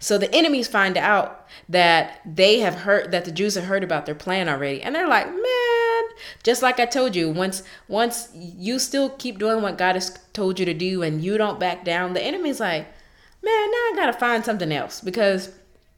So 0.00 0.16
the 0.16 0.32
enemies 0.34 0.68
find 0.68 0.96
out 0.96 1.46
that 1.68 2.20
they 2.24 2.60
have 2.60 2.74
heard 2.74 3.10
that 3.10 3.24
the 3.24 3.32
Jews 3.32 3.54
have 3.56 3.64
heard 3.64 3.84
about 3.84 4.06
their 4.06 4.14
plan 4.14 4.48
already, 4.48 4.80
and 4.80 4.94
they're 4.94 5.08
like, 5.08 5.26
man, 5.26 5.67
just 6.42 6.62
like 6.62 6.80
I 6.80 6.86
told 6.86 7.16
you, 7.16 7.30
once 7.30 7.62
once 7.88 8.28
you 8.34 8.78
still 8.78 9.10
keep 9.10 9.38
doing 9.38 9.62
what 9.62 9.78
God 9.78 9.94
has 9.94 10.18
told 10.32 10.58
you 10.58 10.66
to 10.66 10.74
do 10.74 11.02
and 11.02 11.22
you 11.22 11.38
don't 11.38 11.60
back 11.60 11.84
down, 11.84 12.14
the 12.14 12.22
enemy's 12.22 12.60
like, 12.60 12.86
man, 13.42 13.70
now 13.70 13.76
I 13.76 13.92
gotta 13.96 14.12
find 14.12 14.44
something 14.44 14.72
else 14.72 15.00
because 15.00 15.50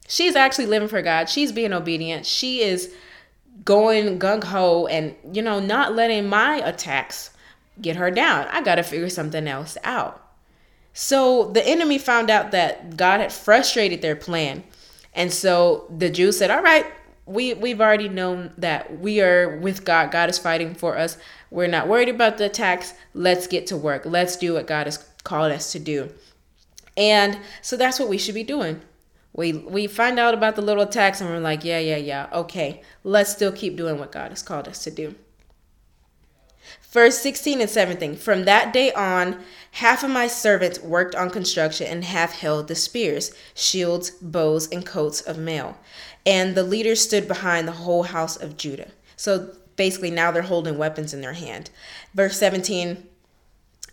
she's 0.08 0.36
actually 0.36 0.66
living 0.66 0.88
for 0.88 1.02
God. 1.02 1.28
She's 1.28 1.52
being 1.52 1.72
obedient. 1.72 2.26
She 2.26 2.62
is 2.62 2.94
going 3.64 4.18
gung 4.18 4.42
ho 4.42 4.86
and 4.86 5.14
you 5.32 5.42
know 5.42 5.60
not 5.60 5.94
letting 5.94 6.28
my 6.28 6.56
attacks 6.56 7.30
get 7.80 7.96
her 7.96 8.10
down. 8.10 8.46
I 8.50 8.62
gotta 8.62 8.82
figure 8.82 9.08
something 9.08 9.46
else 9.46 9.76
out. 9.84 10.26
So 10.92 11.50
the 11.52 11.66
enemy 11.66 11.98
found 11.98 12.30
out 12.30 12.50
that 12.50 12.96
God 12.96 13.20
had 13.20 13.32
frustrated 13.32 14.02
their 14.02 14.16
plan. 14.16 14.64
And 15.14 15.32
so 15.32 15.86
the 15.96 16.10
Jews 16.10 16.38
said, 16.38 16.50
All 16.50 16.62
right, 16.62 16.86
we 17.30 17.54
we've 17.54 17.80
already 17.80 18.08
known 18.08 18.52
that 18.58 18.98
we 18.98 19.20
are 19.20 19.56
with 19.58 19.84
God. 19.84 20.10
God 20.10 20.28
is 20.28 20.38
fighting 20.38 20.74
for 20.74 20.98
us. 20.98 21.16
We're 21.50 21.68
not 21.68 21.88
worried 21.88 22.08
about 22.08 22.38
the 22.38 22.46
attacks. 22.46 22.94
Let's 23.14 23.46
get 23.46 23.66
to 23.68 23.76
work. 23.76 24.02
Let's 24.04 24.36
do 24.36 24.54
what 24.54 24.66
God 24.66 24.86
has 24.86 24.98
called 25.22 25.52
us 25.52 25.70
to 25.72 25.78
do. 25.78 26.10
And 26.96 27.38
so 27.62 27.76
that's 27.76 28.00
what 28.00 28.08
we 28.08 28.18
should 28.18 28.34
be 28.34 28.42
doing. 28.42 28.80
We 29.32 29.52
we 29.52 29.86
find 29.86 30.18
out 30.18 30.34
about 30.34 30.56
the 30.56 30.62
little 30.62 30.82
attacks 30.82 31.20
and 31.20 31.30
we're 31.30 31.38
like, 31.38 31.64
yeah, 31.64 31.78
yeah, 31.78 31.96
yeah. 31.96 32.28
Okay, 32.32 32.82
let's 33.04 33.30
still 33.30 33.52
keep 33.52 33.76
doing 33.76 33.98
what 33.98 34.12
God 34.12 34.30
has 34.30 34.42
called 34.42 34.66
us 34.66 34.82
to 34.84 34.90
do. 34.90 35.14
Verse 36.90 37.18
16 37.18 37.60
and 37.60 37.70
17. 37.70 38.16
From 38.16 38.44
that 38.44 38.72
day 38.72 38.92
on, 38.92 39.40
half 39.70 40.02
of 40.02 40.10
my 40.10 40.26
servants 40.26 40.80
worked 40.80 41.14
on 41.14 41.30
construction 41.30 41.86
and 41.86 42.02
half 42.02 42.32
held 42.32 42.66
the 42.66 42.74
spears, 42.74 43.32
shields, 43.54 44.10
bows, 44.10 44.68
and 44.72 44.84
coats 44.84 45.20
of 45.20 45.38
mail 45.38 45.78
and 46.26 46.54
the 46.54 46.62
leaders 46.62 47.00
stood 47.00 47.26
behind 47.26 47.66
the 47.66 47.72
whole 47.72 48.04
house 48.04 48.36
of 48.36 48.56
Judah. 48.56 48.90
So 49.16 49.54
basically, 49.76 50.10
now 50.10 50.30
they're 50.30 50.42
holding 50.42 50.78
weapons 50.78 51.14
in 51.14 51.20
their 51.20 51.34
hand. 51.34 51.70
Verse 52.14 52.36
17 52.38 53.06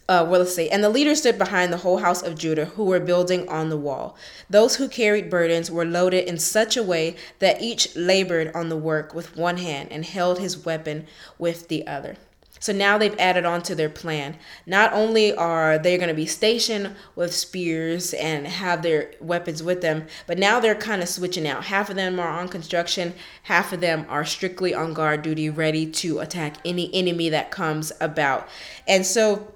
uh, 0.10 0.26
well, 0.30 0.40
let's 0.40 0.56
see. 0.56 0.70
And 0.70 0.82
the 0.82 0.90
leaders 0.90 1.20
stood 1.20 1.38
behind 1.38 1.74
the 1.74 1.78
whole 1.78 1.98
house 1.98 2.24
of 2.24 2.38
Judah 2.38 2.66
who 2.66 2.86
were 2.86 3.00
building 3.00 3.48
on 3.50 3.70
the 3.70 3.78
wall. 3.78 4.16
Those 4.50 4.78
who 4.78 4.88
carried 4.88 5.30
burdens 5.30 5.70
were 5.70 5.84
loaded 5.84 6.30
in 6.30 6.38
such 6.38 6.78
a 6.78 6.84
way 6.84 7.18
that 7.40 7.62
each 7.62 7.94
labored 7.94 8.56
on 8.56 8.70
the 8.70 8.78
work 8.78 9.14
with 9.14 9.36
one 9.36 9.58
hand 9.58 9.90
and 9.92 10.06
held 10.06 10.40
his 10.40 10.64
weapon 10.64 11.08
with 11.38 11.68
the 11.68 11.86
other. 11.86 12.16
So 12.60 12.74
now 12.74 12.98
they've 12.98 13.18
added 13.20 13.46
on 13.46 13.62
to 13.64 13.76
their 13.76 13.90
plan. 13.90 14.38
Not 14.66 14.94
only 14.94 15.34
are 15.34 15.78
they 15.78 15.98
going 15.98 16.10
to 16.10 16.16
be 16.16 16.26
stationed 16.26 16.96
with 17.16 17.34
spears 17.34 18.14
and 18.14 18.48
have 18.48 18.82
their 18.82 19.12
weapons 19.20 19.64
with 19.64 19.82
them, 19.82 20.08
but 20.26 20.38
now 20.38 20.60
they're 20.60 20.76
kind 20.76 21.02
of 21.02 21.10
switching 21.10 21.48
out. 21.48 21.66
Half 21.66 21.90
of 21.90 21.96
them 21.96 22.20
are 22.20 22.28
on 22.28 22.48
construction, 22.48 23.14
half 23.44 23.74
of 23.74 23.82
them 23.82 24.06
are 24.10 24.26
strictly 24.26 24.74
on 24.74 24.94
guard 24.94 25.22
duty, 25.22 25.50
ready 25.50 25.86
to 25.92 26.20
attack 26.20 26.58
any 26.66 26.94
enemy 26.94 27.30
that 27.30 27.52
comes 27.52 27.92
about. 28.02 28.48
And 28.88 29.06
so 29.06 29.54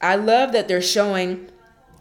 I 0.00 0.16
love 0.16 0.52
that 0.52 0.68
they're 0.68 0.82
showing 0.82 1.50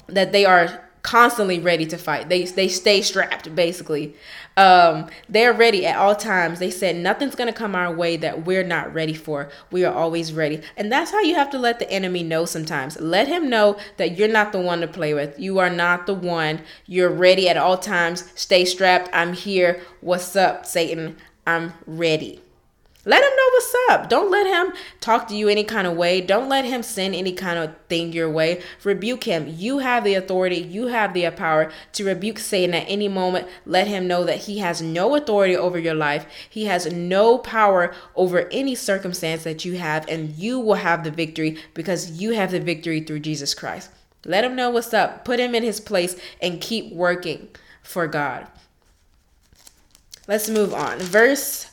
that 0.07 0.31
they 0.31 0.45
are 0.45 0.88
constantly 1.09 1.57
ready 1.57 1.87
to 1.87 1.97
fight. 1.97 2.29
They 2.29 2.43
they 2.45 2.67
stay 2.67 3.01
strapped 3.01 3.55
basically. 3.55 4.13
Um, 4.55 5.09
they're 5.27 5.53
ready 5.53 5.83
at 5.87 5.97
all 5.97 6.15
times. 6.15 6.59
They 6.59 6.69
said 6.69 6.97
nothing's 6.97 7.33
gonna 7.33 7.51
come 7.51 7.73
our 7.73 7.91
way 7.91 8.15
that 8.17 8.45
we're 8.45 8.63
not 8.63 8.93
ready 8.93 9.15
for. 9.15 9.49
We 9.71 9.83
are 9.85 9.93
always 9.93 10.33
ready, 10.33 10.61
and 10.77 10.91
that's 10.91 11.09
how 11.09 11.21
you 11.21 11.33
have 11.33 11.49
to 11.49 11.57
let 11.57 11.79
the 11.79 11.89
enemy 11.89 12.21
know. 12.21 12.45
Sometimes 12.45 12.99
let 13.01 13.27
him 13.27 13.49
know 13.49 13.79
that 13.97 14.19
you're 14.19 14.27
not 14.27 14.51
the 14.51 14.61
one 14.61 14.81
to 14.81 14.87
play 14.87 15.15
with. 15.15 15.39
You 15.39 15.57
are 15.57 15.71
not 15.71 16.05
the 16.05 16.13
one. 16.13 16.61
You're 16.85 17.09
ready 17.09 17.49
at 17.49 17.57
all 17.57 17.79
times. 17.79 18.31
Stay 18.35 18.63
strapped. 18.63 19.09
I'm 19.11 19.33
here. 19.33 19.81
What's 20.01 20.35
up, 20.35 20.67
Satan? 20.67 21.17
I'm 21.47 21.73
ready. 21.87 22.43
Let 23.05 23.23
him 23.23 23.29
know 23.29 23.49
what's 23.53 23.75
up. 23.89 24.09
Don't 24.09 24.29
let 24.29 24.45
him 24.45 24.73
talk 24.99 25.29
to 25.29 25.35
you 25.35 25.47
any 25.47 25.63
kind 25.63 25.87
of 25.87 25.95
way. 25.95 26.19
Don't 26.19 26.49
let 26.49 26.65
him 26.65 26.83
send 26.83 27.15
any 27.15 27.31
kind 27.31 27.57
of 27.57 27.73
thing 27.87 28.11
your 28.11 28.29
way. 28.29 28.61
Rebuke 28.83 29.23
him. 29.23 29.45
You 29.47 29.79
have 29.79 30.03
the 30.03 30.15
authority, 30.15 30.57
you 30.57 30.87
have 30.87 31.13
the 31.13 31.29
power 31.31 31.71
to 31.93 32.05
rebuke 32.05 32.39
Satan 32.39 32.75
at 32.75 32.85
any 32.89 33.07
moment. 33.07 33.47
Let 33.65 33.87
him 33.87 34.05
know 34.05 34.25
that 34.25 34.39
he 34.39 34.59
has 34.59 34.81
no 34.81 35.15
authority 35.15 35.55
over 35.55 35.79
your 35.79 35.93
life. 35.93 36.25
He 36.49 36.65
has 36.65 36.91
no 36.91 37.37
power 37.37 37.95
over 38.15 38.49
any 38.51 38.75
circumstance 38.75 39.45
that 39.45 39.63
you 39.63 39.77
have, 39.77 40.07
and 40.09 40.35
you 40.37 40.59
will 40.59 40.75
have 40.75 41.05
the 41.05 41.11
victory 41.11 41.57
because 41.73 42.21
you 42.21 42.31
have 42.31 42.51
the 42.51 42.59
victory 42.59 42.99
through 42.99 43.21
Jesus 43.21 43.53
Christ. 43.53 43.91
Let 44.25 44.43
him 44.43 44.57
know 44.57 44.69
what's 44.69 44.93
up. 44.93 45.23
Put 45.23 45.39
him 45.39 45.55
in 45.55 45.63
his 45.63 45.79
place 45.79 46.19
and 46.41 46.59
keep 46.59 46.93
working 46.93 47.47
for 47.81 48.07
God. 48.07 48.47
Let's 50.27 50.49
move 50.49 50.73
on. 50.73 50.99
Verse 50.99 51.68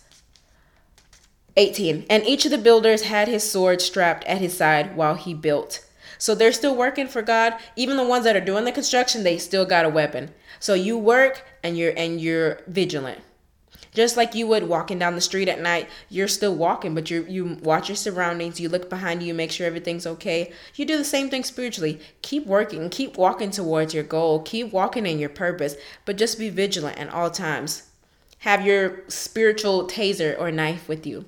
18. 1.57 2.05
And 2.11 2.25
each 2.27 2.45
of 2.45 2.51
the 2.51 2.59
builders 2.59 3.03
had 3.03 3.29
his 3.29 3.51
sword 3.51 3.81
strapped 3.81 4.25
at 4.25 4.39
his 4.43 4.57
side 4.57 4.95
while 4.95 5.15
he 5.15 5.33
built. 5.33 5.87
So 6.19 6.35
they're 6.35 6.53
still 6.53 6.77
working 6.77 7.09
for 7.09 7.23
God. 7.23 7.55
Even 7.77 7.97
the 7.97 8.07
ones 8.07 8.25
that 8.25 8.37
are 8.37 8.41
doing 8.41 8.65
the 8.65 8.73
construction, 8.73 9.23
they 9.23 9.39
still 9.39 9.65
got 9.65 9.85
a 9.85 9.91
weapon. 9.91 10.33
So 10.61 10.75
you 10.75 10.97
work 10.99 11.45
and 11.63 11.77
you're 11.77 11.93
and 11.97 12.21
you're 12.21 12.61
vigilant. 12.67 13.21
Just 13.93 14.17
like 14.17 14.35
you 14.35 14.47
would 14.47 14.69
walking 14.69 14.99
down 14.99 15.15
the 15.15 15.23
street 15.23 15.49
at 15.49 15.61
night, 15.61 15.89
you're 16.11 16.29
still 16.29 16.55
walking, 16.55 16.95
but 16.95 17.11
you 17.11 17.25
you 17.29 17.59
watch 17.63 17.89
your 17.89 17.97
surroundings, 17.97 18.61
you 18.61 18.69
look 18.69 18.91
behind 18.91 19.23
you, 19.23 19.33
make 19.33 19.51
sure 19.51 19.67
everything's 19.67 20.07
okay. 20.07 20.53
You 20.75 20.85
do 20.85 20.99
the 20.99 21.05
same 21.05 21.31
thing 21.31 21.45
spiritually. 21.45 22.01
Keep 22.21 22.47
working, 22.47 22.91
keep 22.91 23.17
walking 23.17 23.51
towards 23.51 23.95
your 23.95 24.05
goal, 24.05 24.41
keep 24.43 24.73
walking 24.73 25.07
in 25.07 25.19
your 25.19 25.31
purpose, 25.31 25.77
but 26.05 26.19
just 26.19 26.39
be 26.39 26.51
vigilant 26.51 26.99
at 26.99 27.13
all 27.13 27.31
times. 27.31 27.85
Have 28.41 28.67
your 28.67 29.03
spiritual 29.09 29.87
taser 29.89 30.39
or 30.39 30.53
knife 30.53 30.89
with 30.89 31.07
you 31.07 31.25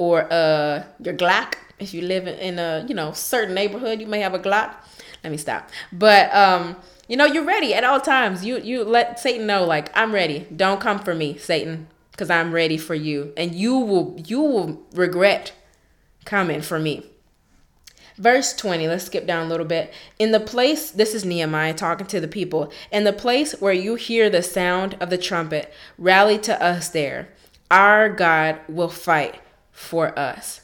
or 0.00 0.26
uh, 0.32 0.82
your 0.98 1.12
Glock. 1.12 1.56
If 1.78 1.92
you 1.92 2.00
live 2.00 2.26
in 2.26 2.58
a 2.58 2.86
you 2.88 2.94
know 2.94 3.12
certain 3.12 3.54
neighborhood, 3.54 4.00
you 4.00 4.06
may 4.06 4.20
have 4.20 4.32
a 4.32 4.38
Glock. 4.38 4.74
Let 5.22 5.30
me 5.30 5.36
stop. 5.36 5.68
But 5.92 6.34
um, 6.34 6.76
you 7.06 7.18
know 7.18 7.26
you're 7.26 7.44
ready 7.44 7.74
at 7.74 7.84
all 7.84 8.00
times. 8.00 8.42
You 8.42 8.58
you 8.60 8.82
let 8.82 9.20
Satan 9.20 9.46
know 9.46 9.64
like 9.64 9.94
I'm 9.94 10.12
ready. 10.12 10.46
Don't 10.56 10.80
come 10.80 11.00
for 11.00 11.14
me, 11.14 11.36
Satan, 11.36 11.86
because 12.12 12.30
I'm 12.30 12.50
ready 12.50 12.78
for 12.78 12.94
you, 12.94 13.34
and 13.36 13.54
you 13.54 13.76
will 13.78 14.18
you 14.26 14.40
will 14.40 14.82
regret 14.94 15.52
coming 16.24 16.62
for 16.62 16.78
me. 16.78 17.04
Verse 18.16 18.52
20, 18.54 18.86
let's 18.86 19.04
skip 19.04 19.26
down 19.26 19.46
a 19.46 19.48
little 19.48 19.66
bit. 19.66 19.92
In 20.18 20.30
the 20.30 20.40
place, 20.40 20.90
this 20.90 21.14
is 21.14 21.24
Nehemiah 21.24 21.72
talking 21.72 22.06
to 22.08 22.20
the 22.20 22.28
people. 22.28 22.70
In 22.92 23.04
the 23.04 23.14
place 23.14 23.52
where 23.60 23.72
you 23.72 23.94
hear 23.94 24.28
the 24.28 24.42
sound 24.42 24.94
of 25.00 25.08
the 25.08 25.16
trumpet, 25.16 25.72
rally 25.96 26.38
to 26.40 26.62
us 26.62 26.90
there. 26.90 27.28
Our 27.70 28.10
God 28.10 28.60
will 28.68 28.90
fight 28.90 29.40
for 29.80 30.16
us. 30.18 30.60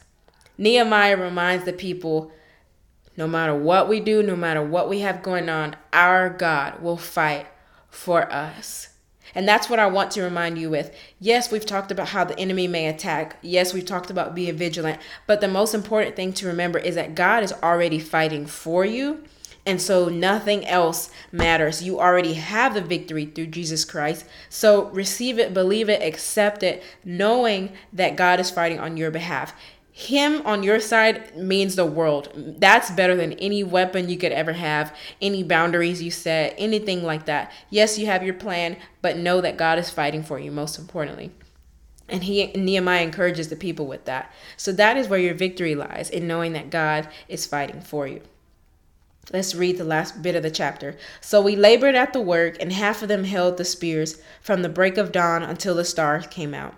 Nehemiah 0.59 1.17
reminds 1.17 1.65
the 1.65 1.73
people 1.73 2.31
no 3.17 3.27
matter 3.27 3.55
what 3.55 3.89
we 3.89 3.99
do, 3.99 4.23
no 4.23 4.37
matter 4.37 4.63
what 4.63 4.91
we 4.91 5.01
have 5.01 5.23
going 5.23 5.49
on, 5.49 5.75
our 5.91 6.29
God 6.29 6.83
will 6.83 6.99
fight 6.99 7.47
for 7.89 8.31
us. 8.31 8.91
And 9.35 9.49
that's 9.49 9.71
what 9.71 9.79
I 9.79 9.87
want 9.87 10.11
to 10.13 10.23
remind 10.23 10.59
you 10.59 10.69
with. 10.69 10.95
Yes, 11.19 11.51
we've 11.51 11.65
talked 11.65 11.91
about 11.91 12.09
how 12.09 12.25
the 12.25 12.39
enemy 12.39 12.69
may 12.69 12.89
attack. 12.89 13.39
Yes, 13.41 13.73
we've 13.73 13.87
talked 13.87 14.11
about 14.11 14.35
being 14.35 14.57
vigilant. 14.57 15.01
But 15.27 15.41
the 15.41 15.49
most 15.49 15.75
important 15.75 16.15
thing 16.15 16.35
to 16.35 16.47
remember 16.47 16.79
is 16.79 16.95
that 16.95 17.15
God 17.15 17.43
is 17.43 17.55
already 17.63 17.99
fighting 17.99 18.47
for 18.47 18.85
you. 18.85 19.25
And 19.67 19.83
so 19.83 20.09
nothing 20.09 20.65
else 20.65 21.11
matters. 21.33 21.83
You 21.83 21.99
already 21.99 22.35
have 22.35 22.73
the 22.73 22.81
victory 22.81 23.27
through 23.27 23.49
Jesus 23.49 23.85
Christ. 23.85 24.25
So 24.49 24.87
receive 24.91 25.41
it, 25.41 25.53
believe 25.53 25.89
it, 25.89 26.01
accept 26.03 26.63
it, 26.63 26.85
knowing 27.05 27.73
that 27.93 28.17
God 28.17 28.39
is 28.39 28.49
fighting 28.49 28.79
on 28.79 28.97
your 28.97 29.11
behalf. 29.11 29.55
Him 29.91 30.43
on 30.45 30.63
your 30.63 30.79
side 30.79 31.37
means 31.37 31.75
the 31.75 31.87
world. 31.87 32.31
That's 32.37 32.91
better 32.91 33.17
than 33.17 33.33
any 33.33 33.65
weapon 33.65 34.09
you 34.09 34.19
could 34.19 34.31
ever 34.31 34.53
have, 34.53 34.95
any 35.21 35.43
boundaries 35.43 36.03
you 36.03 36.11
set, 36.11 36.55
anything 36.59 37.03
like 37.03 37.25
that. 37.25 37.51
Yes, 37.71 37.99
you 37.99 38.07
have 38.07 38.23
your 38.23 38.35
plan, 38.35 38.77
but 39.03 39.17
know 39.17 39.41
that 39.41 39.57
God 39.57 39.79
is 39.79 39.91
fighting 39.91 40.23
for 40.23 40.39
you, 40.39 40.53
most 40.53 40.79
importantly. 40.79 41.33
And 42.09 42.25
he 42.25 42.49
Nehemiah 42.49 43.03
encourages 43.03 43.49
the 43.49 43.57
people 43.57 43.87
with 43.87 44.05
that. 44.05 44.33
So 44.57 44.71
that 44.73 44.97
is 44.97 45.09
where 45.09 45.19
your 45.19 45.35
victory 45.35 45.75
lies 45.75 46.09
in 46.11 46.29
knowing 46.29 46.53
that 46.53 46.71
God 46.71 47.09
is 47.27 47.47
fighting 47.47 47.81
for 47.81 48.07
you. 48.07 48.21
Let's 49.33 49.57
read 49.57 49.77
the 49.77 49.85
last 49.85 50.23
bit 50.23 50.37
of 50.37 50.45
the 50.45 50.51
chapter. 50.51 50.97
So 51.21 51.41
we 51.41 51.57
labored 51.57 51.97
at 51.97 52.13
the 52.13 52.21
work, 52.21 52.57
and 52.61 52.73
half 52.73 53.03
of 53.03 53.09
them 53.09 53.25
held 53.25 53.57
the 53.57 53.65
spears 53.65 54.23
from 54.41 54.63
the 54.63 54.69
break 54.69 54.97
of 54.97 55.11
dawn 55.11 55.43
until 55.43 55.75
the 55.75 55.85
stars 55.85 56.29
came 56.29 56.55
out. 56.55 56.75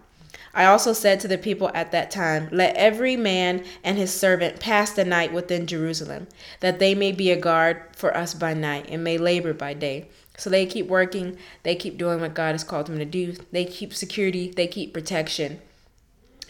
I 0.54 0.64
also 0.64 0.94
said 0.94 1.20
to 1.20 1.28
the 1.28 1.36
people 1.36 1.70
at 1.74 1.92
that 1.92 2.10
time, 2.10 2.48
Let 2.50 2.74
every 2.74 3.16
man 3.16 3.64
and 3.84 3.98
his 3.98 4.12
servant 4.12 4.60
pass 4.60 4.90
the 4.92 5.04
night 5.04 5.32
within 5.32 5.66
Jerusalem, 5.66 6.26
that 6.60 6.78
they 6.78 6.94
may 6.94 7.12
be 7.12 7.30
a 7.30 7.36
guard 7.36 7.82
for 7.94 8.16
us 8.16 8.32
by 8.32 8.54
night 8.54 8.86
and 8.88 9.04
may 9.04 9.18
labor 9.18 9.52
by 9.52 9.74
day. 9.74 10.08
So 10.38 10.48
they 10.48 10.64
keep 10.64 10.86
working, 10.86 11.36
they 11.64 11.76
keep 11.76 11.98
doing 11.98 12.20
what 12.20 12.34
God 12.34 12.52
has 12.52 12.64
called 12.64 12.86
them 12.86 12.98
to 12.98 13.04
do, 13.04 13.34
they 13.52 13.66
keep 13.66 13.92
security, 13.92 14.50
they 14.50 14.66
keep 14.66 14.94
protection. 14.94 15.60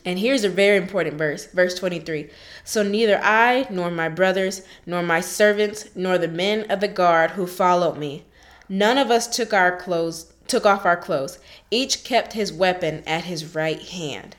And 0.09 0.18
here's 0.18 0.42
a 0.42 0.49
very 0.49 0.79
important 0.79 1.18
verse, 1.18 1.44
verse 1.49 1.75
23. 1.75 2.31
So 2.64 2.83
neither 2.83 3.21
I, 3.23 3.66
nor 3.68 3.90
my 3.90 4.09
brothers, 4.09 4.62
nor 4.87 5.03
my 5.03 5.21
servants, 5.21 5.90
nor 5.94 6.16
the 6.16 6.29
men 6.29 6.64
of 6.71 6.81
the 6.81 6.88
guard 6.88 7.33
who 7.33 7.47
followed 7.47 7.99
me, 7.99 8.25
none 8.71 8.97
of 8.97 9.11
us 9.11 9.27
took 9.29 9.53
our 9.53 9.77
clothes, 9.77 10.33
took 10.47 10.64
off 10.64 10.87
our 10.87 10.97
clothes. 10.97 11.38
Each 11.71 12.05
kept 12.05 12.33
his 12.33 12.51
weapon 12.51 13.03
at 13.07 13.25
his 13.25 13.55
right 13.55 13.83
hand. 13.83 14.37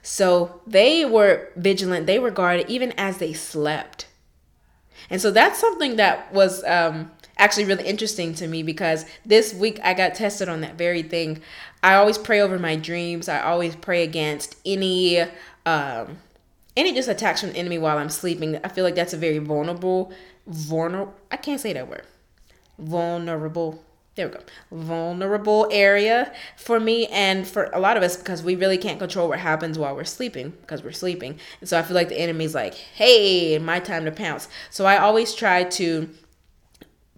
So 0.00 0.60
they 0.64 1.04
were 1.04 1.48
vigilant, 1.56 2.06
they 2.06 2.20
were 2.20 2.30
guarded 2.30 2.70
even 2.70 2.92
as 2.92 3.18
they 3.18 3.32
slept. 3.32 4.06
And 5.10 5.20
so 5.20 5.32
that's 5.32 5.58
something 5.58 5.96
that 5.96 6.32
was 6.32 6.62
um, 6.62 7.10
actually 7.36 7.64
really 7.64 7.84
interesting 7.84 8.32
to 8.34 8.46
me 8.46 8.62
because 8.62 9.06
this 9.24 9.52
week 9.52 9.80
I 9.82 9.94
got 9.94 10.14
tested 10.14 10.48
on 10.48 10.60
that 10.60 10.76
very 10.76 11.02
thing. 11.02 11.42
I 11.86 11.94
always 11.94 12.18
pray 12.18 12.40
over 12.40 12.58
my 12.58 12.74
dreams. 12.74 13.28
I 13.28 13.40
always 13.40 13.76
pray 13.76 14.02
against 14.02 14.56
any 14.66 15.20
um 15.64 16.18
any 16.76 16.92
just 16.92 17.08
attacks 17.08 17.40
from 17.40 17.52
the 17.52 17.56
enemy 17.58 17.78
while 17.78 17.96
I'm 17.96 18.08
sleeping. 18.08 18.58
I 18.64 18.68
feel 18.68 18.82
like 18.82 18.96
that's 18.96 19.12
a 19.12 19.16
very 19.16 19.38
vulnerable 19.38 20.12
vulnerable 20.48 21.14
I 21.30 21.36
can't 21.36 21.60
say 21.60 21.72
that 21.74 21.88
word. 21.88 22.02
Vulnerable. 22.76 23.84
There 24.16 24.26
we 24.26 24.34
go. 24.34 24.40
Vulnerable 24.72 25.68
area 25.70 26.34
for 26.56 26.80
me 26.80 27.06
and 27.06 27.46
for 27.46 27.70
a 27.72 27.78
lot 27.78 27.96
of 27.96 28.02
us 28.02 28.16
because 28.16 28.42
we 28.42 28.56
really 28.56 28.78
can't 28.78 28.98
control 28.98 29.28
what 29.28 29.38
happens 29.38 29.78
while 29.78 29.94
we're 29.94 30.02
sleeping 30.02 30.54
because 30.62 30.82
we're 30.82 30.90
sleeping. 30.90 31.38
And 31.60 31.68
so 31.68 31.78
I 31.78 31.82
feel 31.82 31.94
like 31.94 32.08
the 32.08 32.18
enemy's 32.18 32.54
like, 32.54 32.74
hey, 32.74 33.58
my 33.58 33.78
time 33.78 34.06
to 34.06 34.10
pounce. 34.10 34.48
So 34.70 34.86
I 34.86 34.96
always 34.96 35.36
try 35.36 35.62
to 35.62 36.08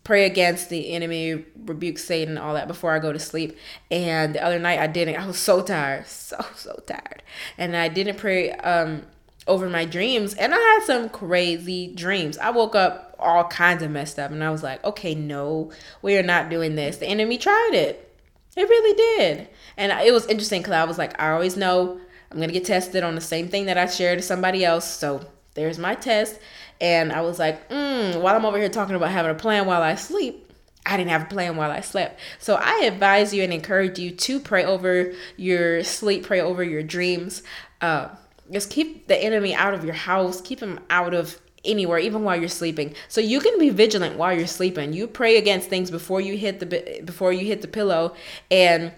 pray 0.09 0.25
against 0.25 0.71
the 0.71 0.93
enemy, 0.95 1.45
rebuke 1.67 1.99
Satan, 1.99 2.39
all 2.39 2.55
that 2.55 2.67
before 2.67 2.93
I 2.93 2.99
go 2.99 3.13
to 3.13 3.19
sleep. 3.19 3.59
And 3.91 4.35
the 4.35 4.43
other 4.43 4.59
night 4.59 4.79
I 4.79 4.87
didn't. 4.87 5.17
I 5.17 5.27
was 5.27 5.39
so 5.39 5.63
tired, 5.63 6.07
so 6.07 6.43
so 6.57 6.83
tired, 6.87 7.23
and 7.59 7.77
I 7.77 7.89
didn't 7.89 8.17
pray 8.17 8.53
um, 8.53 9.03
over 9.47 9.69
my 9.69 9.85
dreams. 9.85 10.33
And 10.33 10.55
I 10.55 10.57
had 10.57 10.85
some 10.85 11.11
crazy 11.11 11.93
dreams. 11.95 12.39
I 12.39 12.49
woke 12.49 12.75
up 12.75 13.17
all 13.19 13.45
kinds 13.49 13.83
of 13.83 13.91
messed 13.91 14.19
up, 14.19 14.31
and 14.31 14.43
I 14.43 14.49
was 14.49 14.63
like, 14.63 14.83
okay, 14.83 15.15
no, 15.15 15.73
we 16.01 16.17
are 16.17 16.23
not 16.23 16.49
doing 16.49 16.75
this. 16.75 16.97
The 16.97 17.07
enemy 17.07 17.37
tried 17.37 17.73
it. 17.75 18.11
It 18.57 18.67
really 18.67 18.97
did, 18.97 19.49
and 19.77 19.93
it 19.93 20.15
was 20.15 20.25
interesting 20.25 20.63
because 20.63 20.73
I 20.73 20.85
was 20.85 20.97
like, 20.97 21.21
I 21.21 21.33
always 21.33 21.55
know 21.55 22.01
I'm 22.33 22.41
gonna 22.41 22.51
get 22.51 22.65
tested 22.65 23.05
on 23.05 23.15
the 23.15 23.21
same 23.21 23.49
thing 23.49 23.67
that 23.67 23.77
I 23.77 23.85
shared 23.85 24.21
to 24.21 24.25
somebody 24.25 24.65
else. 24.65 24.91
So 24.91 25.27
there's 25.53 25.79
my 25.79 25.95
test 25.95 26.39
And 26.81 27.13
I 27.13 27.23
was 27.23 27.39
like, 27.39 27.69
mm, 27.69 28.21
while 28.21 28.37
I'm 28.37 28.45
over 28.45 28.59
here 28.59 28.69
talking 28.69 28.95
about 28.95 29.11
having 29.11 29.31
a 29.31 29.35
plan 29.35 29.67
while 29.67 29.83
I 29.83 29.95
sleep, 29.97 30.53
I 30.87 30.97
didn't 30.97 31.11
have 31.11 31.23
a 31.23 31.27
plan 31.27 31.57
while 31.57 31.71
I 31.71 31.81
slept. 31.81 32.19
So 32.39 32.55
I 32.55 32.85
advise 32.85 33.35
you 33.35 33.43
and 33.43 33.53
encourage 33.53 33.99
you 33.99 34.11
to 34.11 34.41
pray 34.41 34.65
over 34.65 35.13
your 35.37 35.85
sleep, 35.85 36.25
pray 36.25 36.41
over 36.41 36.63
your 36.63 36.83
dreams. 36.83 37.43
Uh, 37.81 38.09
just 38.51 38.71
keep 38.71 39.07
the 39.07 39.17
enemy 39.23 39.55
out 39.55 39.75
of 39.75 39.85
your 39.85 39.95
house, 39.95 40.41
keep 40.41 40.61
him 40.61 40.81
out 40.89 41.13
of 41.13 41.39
anywhere 41.65 41.99
even 41.99 42.25
while 42.25 42.39
you're 42.39 42.49
sleeping. 42.49 42.95
So 43.09 43.21
you 43.21 43.41
can 43.41 43.59
be 43.59 43.71
vigilant 43.71 44.17
while 44.17 44.37
you're 44.37 44.47
sleeping. 44.47 44.93
You 44.93 45.07
pray 45.07 45.37
against 45.37 45.69
things 45.69 45.91
before 45.91 46.21
you 46.21 46.37
hit 46.39 46.61
the 46.61 47.03
before 47.05 47.33
you 47.33 47.45
hit 47.47 47.61
the 47.61 47.69
pillow 47.69 48.15
and 48.51 48.93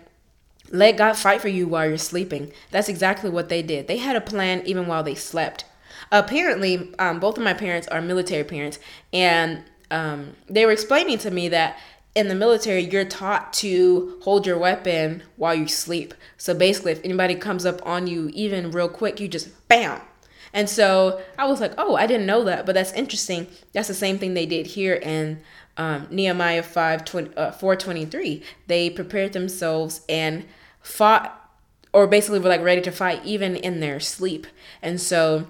let 0.70 0.96
god 0.96 1.14
fight 1.16 1.40
for 1.40 1.48
you 1.48 1.66
while 1.66 1.88
you're 1.88 1.98
sleeping. 1.98 2.52
That's 2.70 2.88
exactly 2.88 3.30
what 3.30 3.48
they 3.48 3.62
did. 3.62 3.88
They 3.88 3.96
had 3.96 4.14
a 4.14 4.20
plan 4.20 4.62
even 4.66 4.86
while 4.86 5.02
they 5.02 5.16
slept 5.16 5.64
apparently 6.12 6.92
um, 6.98 7.20
both 7.20 7.36
of 7.38 7.44
my 7.44 7.54
parents 7.54 7.86
are 7.88 8.00
military 8.00 8.44
parents 8.44 8.78
and 9.12 9.62
um, 9.90 10.36
they 10.48 10.64
were 10.64 10.72
explaining 10.72 11.18
to 11.18 11.30
me 11.30 11.48
that 11.48 11.78
in 12.14 12.28
the 12.28 12.34
military, 12.34 12.82
you're 12.82 13.04
taught 13.04 13.52
to 13.54 14.18
hold 14.22 14.46
your 14.46 14.58
weapon 14.58 15.22
while 15.36 15.54
you 15.54 15.68
sleep. 15.68 16.12
So 16.36 16.54
basically, 16.54 16.92
if 16.92 17.04
anybody 17.04 17.36
comes 17.36 17.64
up 17.64 17.84
on 17.86 18.06
you, 18.06 18.30
even 18.34 18.72
real 18.72 18.88
quick, 18.88 19.20
you 19.20 19.28
just 19.28 19.68
bam. 19.68 20.00
And 20.52 20.68
so 20.68 21.20
I 21.38 21.46
was 21.46 21.60
like, 21.60 21.72
oh, 21.78 21.94
I 21.94 22.06
didn't 22.06 22.26
know 22.26 22.42
that, 22.44 22.66
but 22.66 22.74
that's 22.74 22.92
interesting. 22.92 23.46
That's 23.72 23.86
the 23.86 23.94
same 23.94 24.18
thing 24.18 24.34
they 24.34 24.46
did 24.46 24.66
here 24.66 24.94
in 24.94 25.40
um, 25.76 26.08
Nehemiah 26.10 26.64
5, 26.64 27.04
20, 27.04 27.36
uh, 27.36 27.52
423. 27.52 28.42
They 28.66 28.90
prepared 28.90 29.32
themselves 29.32 30.00
and 30.08 30.44
fought, 30.82 31.48
or 31.92 32.08
basically 32.08 32.40
were 32.40 32.48
like 32.48 32.62
ready 32.62 32.80
to 32.80 32.90
fight 32.90 33.24
even 33.24 33.54
in 33.54 33.78
their 33.78 34.00
sleep. 34.00 34.48
And 34.82 35.00
so 35.00 35.46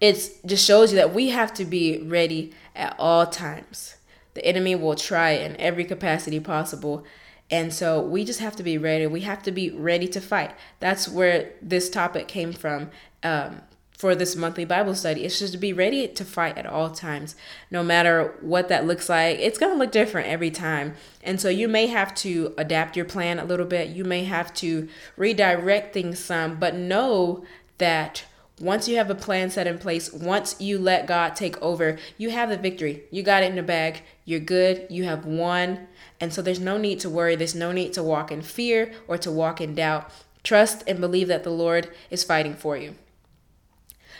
it 0.00 0.40
just 0.46 0.66
shows 0.66 0.92
you 0.92 0.96
that 0.96 1.14
we 1.14 1.28
have 1.28 1.52
to 1.54 1.64
be 1.64 1.98
ready 1.98 2.52
at 2.74 2.96
all 2.98 3.26
times. 3.26 3.96
The 4.34 4.44
enemy 4.44 4.74
will 4.74 4.94
try 4.94 5.30
in 5.30 5.56
every 5.58 5.84
capacity 5.84 6.40
possible. 6.40 7.04
And 7.50 7.74
so 7.74 8.00
we 8.00 8.24
just 8.24 8.40
have 8.40 8.56
to 8.56 8.62
be 8.62 8.78
ready. 8.78 9.06
We 9.06 9.22
have 9.22 9.42
to 9.42 9.52
be 9.52 9.70
ready 9.70 10.06
to 10.08 10.20
fight. 10.20 10.52
That's 10.78 11.08
where 11.08 11.50
this 11.60 11.90
topic 11.90 12.28
came 12.28 12.52
from 12.52 12.90
um, 13.22 13.62
for 13.98 14.14
this 14.14 14.36
monthly 14.36 14.64
Bible 14.64 14.94
study. 14.94 15.24
It's 15.24 15.40
just 15.40 15.52
to 15.52 15.58
be 15.58 15.72
ready 15.72 16.08
to 16.08 16.24
fight 16.24 16.56
at 16.56 16.64
all 16.64 16.90
times, 16.90 17.34
no 17.70 17.82
matter 17.82 18.34
what 18.40 18.68
that 18.68 18.86
looks 18.86 19.08
like. 19.08 19.38
It's 19.40 19.58
going 19.58 19.72
to 19.72 19.78
look 19.78 19.92
different 19.92 20.28
every 20.28 20.50
time. 20.50 20.94
And 21.22 21.40
so 21.40 21.50
you 21.50 21.68
may 21.68 21.88
have 21.88 22.14
to 22.16 22.54
adapt 22.56 22.96
your 22.96 23.04
plan 23.04 23.38
a 23.38 23.44
little 23.44 23.66
bit. 23.66 23.90
You 23.90 24.04
may 24.04 24.24
have 24.24 24.54
to 24.54 24.88
redirect 25.16 25.92
things 25.92 26.20
some, 26.20 26.58
but 26.58 26.76
know 26.76 27.44
that 27.78 28.24
once 28.60 28.86
you 28.86 28.96
have 28.96 29.10
a 29.10 29.14
plan 29.14 29.50
set 29.50 29.66
in 29.66 29.78
place, 29.78 30.12
once 30.12 30.54
you 30.60 30.78
let 30.78 31.06
God 31.06 31.34
take 31.34 31.60
over, 31.62 31.98
you 32.18 32.30
have 32.30 32.50
the 32.50 32.58
victory. 32.58 33.04
You 33.10 33.22
got 33.22 33.42
it 33.42 33.50
in 33.50 33.56
the 33.56 33.62
bag. 33.62 34.02
You're 34.26 34.40
good. 34.40 34.86
You 34.90 35.04
have 35.04 35.24
won. 35.24 35.88
And 36.20 36.32
so 36.32 36.42
there's 36.42 36.60
no 36.60 36.76
need 36.76 37.00
to 37.00 37.10
worry. 37.10 37.36
There's 37.36 37.54
no 37.54 37.72
need 37.72 37.94
to 37.94 38.02
walk 38.02 38.30
in 38.30 38.42
fear 38.42 38.92
or 39.08 39.16
to 39.18 39.30
walk 39.30 39.60
in 39.60 39.74
doubt. 39.74 40.10
Trust 40.42 40.84
and 40.86 41.00
believe 41.00 41.28
that 41.28 41.42
the 41.42 41.50
Lord 41.50 41.88
is 42.10 42.22
fighting 42.22 42.54
for 42.54 42.76
you. 42.76 42.96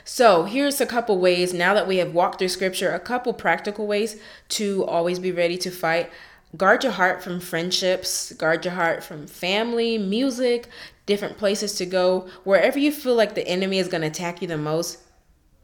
So, 0.05 0.45
here's 0.45 0.81
a 0.81 0.87
couple 0.87 1.19
ways 1.19 1.53
now 1.53 1.75
that 1.75 1.87
we 1.87 1.99
have 1.99 2.15
walked 2.15 2.39
through 2.39 2.49
scripture, 2.49 2.93
a 2.93 2.99
couple 2.99 3.35
practical 3.35 3.87
ways 3.87 4.21
to 4.49 4.85
always 4.87 5.19
be 5.19 5.31
ready 5.31 5.59
to 5.59 5.71
fight. 5.71 6.11
Guard 6.57 6.83
your 6.83 6.93
heart 6.93 7.23
from 7.23 7.39
friendships, 7.39 8.33
guard 8.33 8.65
your 8.65 8.75
heart 8.75 9.05
from 9.05 9.27
family, 9.29 9.99
music, 9.99 10.69
different 11.07 11.39
places 11.39 11.75
to 11.75 11.87
go. 11.87 12.29
Wherever 12.43 12.79
you 12.79 12.91
feel 12.91 13.15
like 13.15 13.35
the 13.35 13.47
enemy 13.47 13.79
is 13.79 13.89
going 13.89 14.01
to 14.01 14.09
attack 14.09 14.43
you 14.43 14.49
the 14.49 14.59
most, 14.59 14.99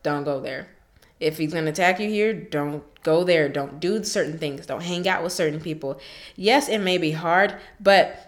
don't 0.05 0.25
go 0.25 0.41
there. 0.41 0.69
If 1.19 1.39
he's 1.39 1.53
going 1.53 1.65
to 1.65 1.71
attack 1.71 1.99
you 1.99 2.09
here, 2.09 2.33
don't 2.33 2.85
go 3.03 3.25
there. 3.25 3.49
Don't 3.49 3.81
do 3.81 4.05
certain 4.05 4.39
things. 4.39 4.67
Don't 4.67 4.83
hang 4.83 5.09
out 5.09 5.25
with 5.25 5.33
certain 5.33 5.61
people. 5.61 5.99
Yes, 6.37 6.69
it 6.69 6.79
may 6.79 6.99
be 6.99 7.13
hard, 7.13 7.57
but 7.81 8.27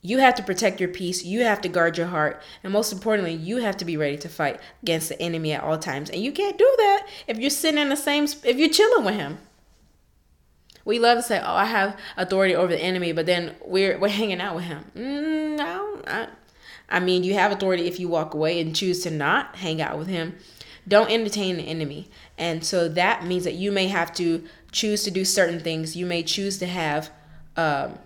you 0.00 0.18
have 0.18 0.36
to 0.36 0.42
protect 0.42 0.80
your 0.80 0.88
peace. 0.88 1.24
You 1.24 1.42
have 1.42 1.60
to 1.62 1.68
guard 1.68 1.98
your 1.98 2.06
heart. 2.06 2.40
And 2.62 2.72
most 2.72 2.92
importantly, 2.92 3.34
you 3.34 3.56
have 3.58 3.76
to 3.78 3.84
be 3.84 3.96
ready 3.96 4.16
to 4.18 4.28
fight 4.28 4.60
against 4.82 5.08
the 5.08 5.20
enemy 5.20 5.52
at 5.52 5.64
all 5.64 5.78
times. 5.78 6.10
And 6.10 6.22
you 6.22 6.30
can't 6.32 6.56
do 6.56 6.74
that 6.78 7.08
if 7.26 7.38
you're 7.38 7.50
sitting 7.50 7.80
in 7.80 7.88
the 7.88 7.96
same, 7.96 8.24
if 8.44 8.56
you're 8.56 8.68
chilling 8.68 9.04
with 9.04 9.16
him. 9.16 9.38
We 10.86 11.00
love 11.00 11.18
to 11.18 11.22
say, 11.22 11.38
"Oh, 11.40 11.54
I 11.54 11.64
have 11.66 11.98
authority 12.16 12.54
over 12.54 12.68
the 12.68 12.80
enemy," 12.80 13.12
but 13.12 13.26
then 13.26 13.56
we're 13.62 13.98
we're 13.98 14.08
hanging 14.08 14.40
out 14.40 14.54
with 14.54 14.64
him. 14.64 14.84
Mm, 14.96 15.58
no, 15.58 16.00
I, 16.06 16.28
I 16.88 17.00
mean, 17.00 17.24
you 17.24 17.34
have 17.34 17.52
authority 17.52 17.86
if 17.86 18.00
you 18.00 18.08
walk 18.08 18.32
away 18.32 18.60
and 18.60 18.74
choose 18.74 19.02
to 19.02 19.10
not 19.10 19.56
hang 19.56 19.82
out 19.82 19.98
with 19.98 20.06
him. 20.06 20.36
Don't 20.88 21.10
entertain 21.10 21.56
the 21.56 21.64
enemy, 21.64 22.08
and 22.38 22.64
so 22.64 22.88
that 22.88 23.26
means 23.26 23.42
that 23.44 23.54
you 23.54 23.72
may 23.72 23.88
have 23.88 24.14
to 24.14 24.44
choose 24.70 25.02
to 25.02 25.10
do 25.10 25.24
certain 25.24 25.58
things. 25.58 25.96
You 25.96 26.06
may 26.06 26.22
choose 26.22 26.58
to 26.58 26.66
have 26.66 27.10
um, 27.56 27.98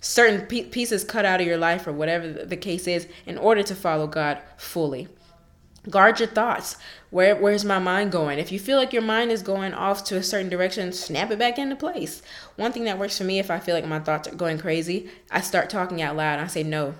certain 0.00 0.46
pieces 0.46 1.02
cut 1.02 1.24
out 1.24 1.40
of 1.40 1.46
your 1.46 1.58
life, 1.58 1.88
or 1.88 1.92
whatever 1.92 2.28
the 2.28 2.56
case 2.56 2.86
is, 2.86 3.08
in 3.26 3.36
order 3.36 3.64
to 3.64 3.74
follow 3.74 4.06
God 4.06 4.38
fully. 4.56 5.08
Guard 5.88 6.20
your 6.20 6.28
thoughts. 6.28 6.76
Where 7.10 7.36
where's 7.36 7.64
my 7.64 7.78
mind 7.78 8.12
going? 8.12 8.38
If 8.38 8.52
you 8.52 8.58
feel 8.58 8.76
like 8.76 8.92
your 8.92 9.02
mind 9.02 9.30
is 9.30 9.42
going 9.42 9.72
off 9.72 10.04
to 10.04 10.16
a 10.16 10.22
certain 10.22 10.50
direction, 10.50 10.92
snap 10.92 11.30
it 11.30 11.38
back 11.38 11.58
into 11.58 11.76
place. 11.76 12.20
One 12.56 12.72
thing 12.72 12.84
that 12.84 12.98
works 12.98 13.16
for 13.16 13.24
me 13.24 13.38
if 13.38 13.50
I 13.50 13.58
feel 13.58 13.74
like 13.74 13.86
my 13.86 14.00
thoughts 14.00 14.28
are 14.28 14.34
going 14.34 14.58
crazy, 14.58 15.08
I 15.30 15.40
start 15.40 15.70
talking 15.70 16.02
out 16.02 16.16
loud. 16.16 16.40
I 16.40 16.46
say 16.46 16.62
no. 16.62 16.94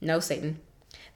No, 0.00 0.20
Satan. 0.20 0.60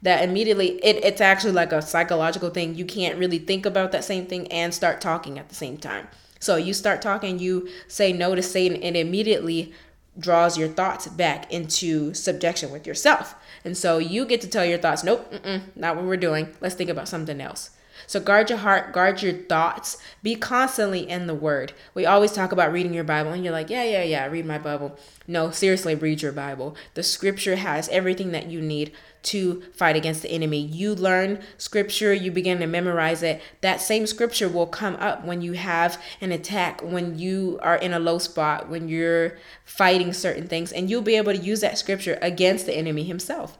That 0.01 0.27
immediately 0.27 0.83
it, 0.83 1.03
it's 1.03 1.21
actually 1.21 1.53
like 1.53 1.71
a 1.71 1.81
psychological 1.81 2.49
thing. 2.49 2.75
You 2.75 2.85
can't 2.85 3.17
really 3.17 3.39
think 3.39 3.65
about 3.65 3.93
that 3.93 4.03
same 4.03 4.25
thing 4.25 4.51
and 4.51 4.73
start 4.73 4.99
talking 4.99 5.39
at 5.39 5.47
the 5.47 5.55
same 5.55 5.77
time. 5.77 6.09
So 6.39 6.57
you 6.57 6.73
start 6.73 7.01
talking, 7.01 7.39
you 7.39 7.69
say 7.87 8.11
no 8.11 8.35
to 8.35 8.41
Satan, 8.41 8.83
and 8.83 8.97
immediately 8.97 9.73
draws 10.19 10.57
your 10.57 10.67
thoughts 10.67 11.07
back 11.07 11.51
into 11.51 12.13
subjection 12.13 12.69
with 12.69 12.85
yourself. 12.85 13.35
And 13.65 13.77
so 13.77 13.97
you 13.97 14.25
get 14.25 14.41
to 14.41 14.49
tell 14.49 14.65
your 14.65 14.77
thoughts, 14.77 15.03
nope, 15.03 15.33
not 15.75 15.95
what 15.95 16.05
we're 16.05 16.17
doing. 16.17 16.49
Let's 16.61 16.75
think 16.75 16.89
about 16.89 17.07
something 17.07 17.39
else. 17.39 17.71
So 18.07 18.19
guard 18.19 18.49
your 18.49 18.59
heart, 18.59 18.91
guard 18.91 19.21
your 19.21 19.33
thoughts, 19.33 19.97
be 20.21 20.35
constantly 20.35 21.09
in 21.09 21.27
the 21.27 21.33
word. 21.33 21.73
We 21.93 22.05
always 22.05 22.33
talk 22.33 22.51
about 22.51 22.73
reading 22.73 22.93
your 22.93 23.03
Bible, 23.03 23.31
and 23.31 23.43
you're 23.43 23.53
like, 23.53 23.69
yeah, 23.69 23.83
yeah, 23.83 24.03
yeah, 24.03 24.25
read 24.27 24.45
my 24.45 24.57
Bible. 24.57 24.97
No, 25.27 25.51
seriously, 25.51 25.95
read 25.95 26.21
your 26.21 26.31
Bible. 26.33 26.75
The 26.95 27.03
scripture 27.03 27.55
has 27.55 27.87
everything 27.89 28.31
that 28.31 28.47
you 28.47 28.61
need 28.61 28.91
to 29.23 29.61
fight 29.73 29.95
against 29.95 30.21
the 30.21 30.31
enemy. 30.31 30.59
You 30.59 30.95
learn 30.95 31.41
scripture, 31.57 32.13
you 32.13 32.31
begin 32.31 32.59
to 32.59 32.67
memorize 32.67 33.23
it. 33.23 33.41
That 33.61 33.81
same 33.81 34.05
scripture 34.05 34.49
will 34.49 34.67
come 34.67 34.95
up 34.95 35.25
when 35.25 35.41
you 35.41 35.53
have 35.53 36.01
an 36.21 36.31
attack, 36.31 36.81
when 36.81 37.17
you 37.17 37.59
are 37.61 37.77
in 37.77 37.93
a 37.93 37.99
low 37.99 38.19
spot, 38.19 38.69
when 38.69 38.89
you're 38.89 39.37
fighting 39.65 40.13
certain 40.13 40.47
things, 40.47 40.71
and 40.71 40.89
you'll 40.89 41.01
be 41.01 41.15
able 41.15 41.33
to 41.33 41.39
use 41.39 41.61
that 41.61 41.77
scripture 41.77 42.19
against 42.21 42.65
the 42.65 42.75
enemy 42.75 43.03
himself. 43.03 43.57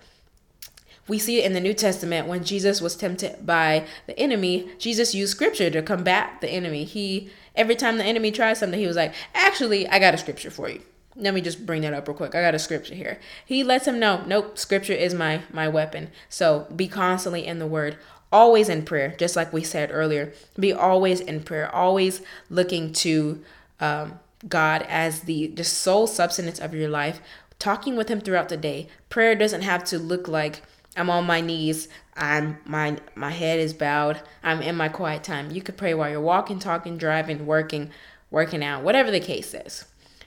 We 1.07 1.19
see 1.19 1.39
it 1.39 1.45
in 1.45 1.53
the 1.53 1.59
New 1.59 1.73
Testament 1.73 2.27
when 2.27 2.45
Jesus 2.45 2.79
was 2.79 2.95
tempted 2.95 3.45
by 3.45 3.85
the 4.07 4.17
enemy, 4.17 4.69
Jesus 4.77 5.13
used 5.13 5.31
scripture 5.31 5.69
to 5.69 5.81
combat 5.81 6.39
the 6.39 6.49
enemy. 6.49 6.85
He 6.85 7.29
every 7.55 7.75
time 7.75 7.97
the 7.97 8.05
enemy 8.05 8.31
tried 8.31 8.53
something, 8.53 8.79
he 8.79 8.87
was 8.87 8.95
like, 8.95 9.13
"Actually, 9.33 9.87
I 9.87 9.99
got 9.99 10.13
a 10.13 10.17
scripture 10.17 10.49
for 10.49 10.69
you." 10.69 10.81
Let 11.15 11.33
me 11.33 11.41
just 11.41 11.65
bring 11.65 11.81
that 11.83 11.93
up 11.93 12.07
real 12.07 12.17
quick. 12.17 12.35
I 12.35 12.41
got 12.41 12.55
a 12.55 12.59
scripture 12.59 12.95
here. 12.95 13.19
He 13.45 13.63
lets 13.63 13.87
him 13.87 13.99
know, 13.99 14.23
nope, 14.25 14.57
scripture 14.57 14.93
is 14.93 15.13
my 15.13 15.41
my 15.51 15.67
weapon. 15.67 16.09
So 16.29 16.67
be 16.75 16.87
constantly 16.87 17.45
in 17.45 17.59
the 17.59 17.67
word, 17.67 17.97
always 18.31 18.69
in 18.69 18.83
prayer, 18.83 19.15
just 19.17 19.35
like 19.35 19.53
we 19.53 19.63
said 19.63 19.89
earlier. 19.91 20.33
Be 20.59 20.73
always 20.73 21.19
in 21.19 21.43
prayer, 21.43 21.73
always 21.73 22.21
looking 22.49 22.91
to 22.93 23.43
um, 23.79 24.19
God 24.47 24.85
as 24.89 25.21
the 25.21 25.49
just 25.49 25.77
sole 25.77 26.07
substance 26.07 26.59
of 26.59 26.73
your 26.73 26.89
life. 26.89 27.21
Talking 27.59 27.95
with 27.95 28.09
Him 28.09 28.19
throughout 28.19 28.49
the 28.49 28.57
day. 28.57 28.87
Prayer 29.09 29.35
doesn't 29.35 29.61
have 29.61 29.83
to 29.85 29.99
look 29.99 30.27
like 30.27 30.61
I'm 30.97 31.09
on 31.09 31.25
my 31.25 31.41
knees. 31.41 31.87
I'm 32.15 32.57
my 32.65 32.97
my 33.15 33.31
head 33.31 33.59
is 33.59 33.73
bowed. 33.73 34.21
I'm 34.43 34.61
in 34.61 34.75
my 34.75 34.89
quiet 34.89 35.23
time. 35.23 35.51
You 35.51 35.61
could 35.61 35.77
pray 35.77 35.93
while 35.93 36.09
you're 36.09 36.21
walking, 36.21 36.59
talking, 36.59 36.97
driving, 36.97 37.45
working, 37.45 37.91
working 38.29 38.63
out, 38.63 38.83
whatever 38.83 39.11
the 39.11 39.19
case 39.19 39.53
is. 39.53 39.85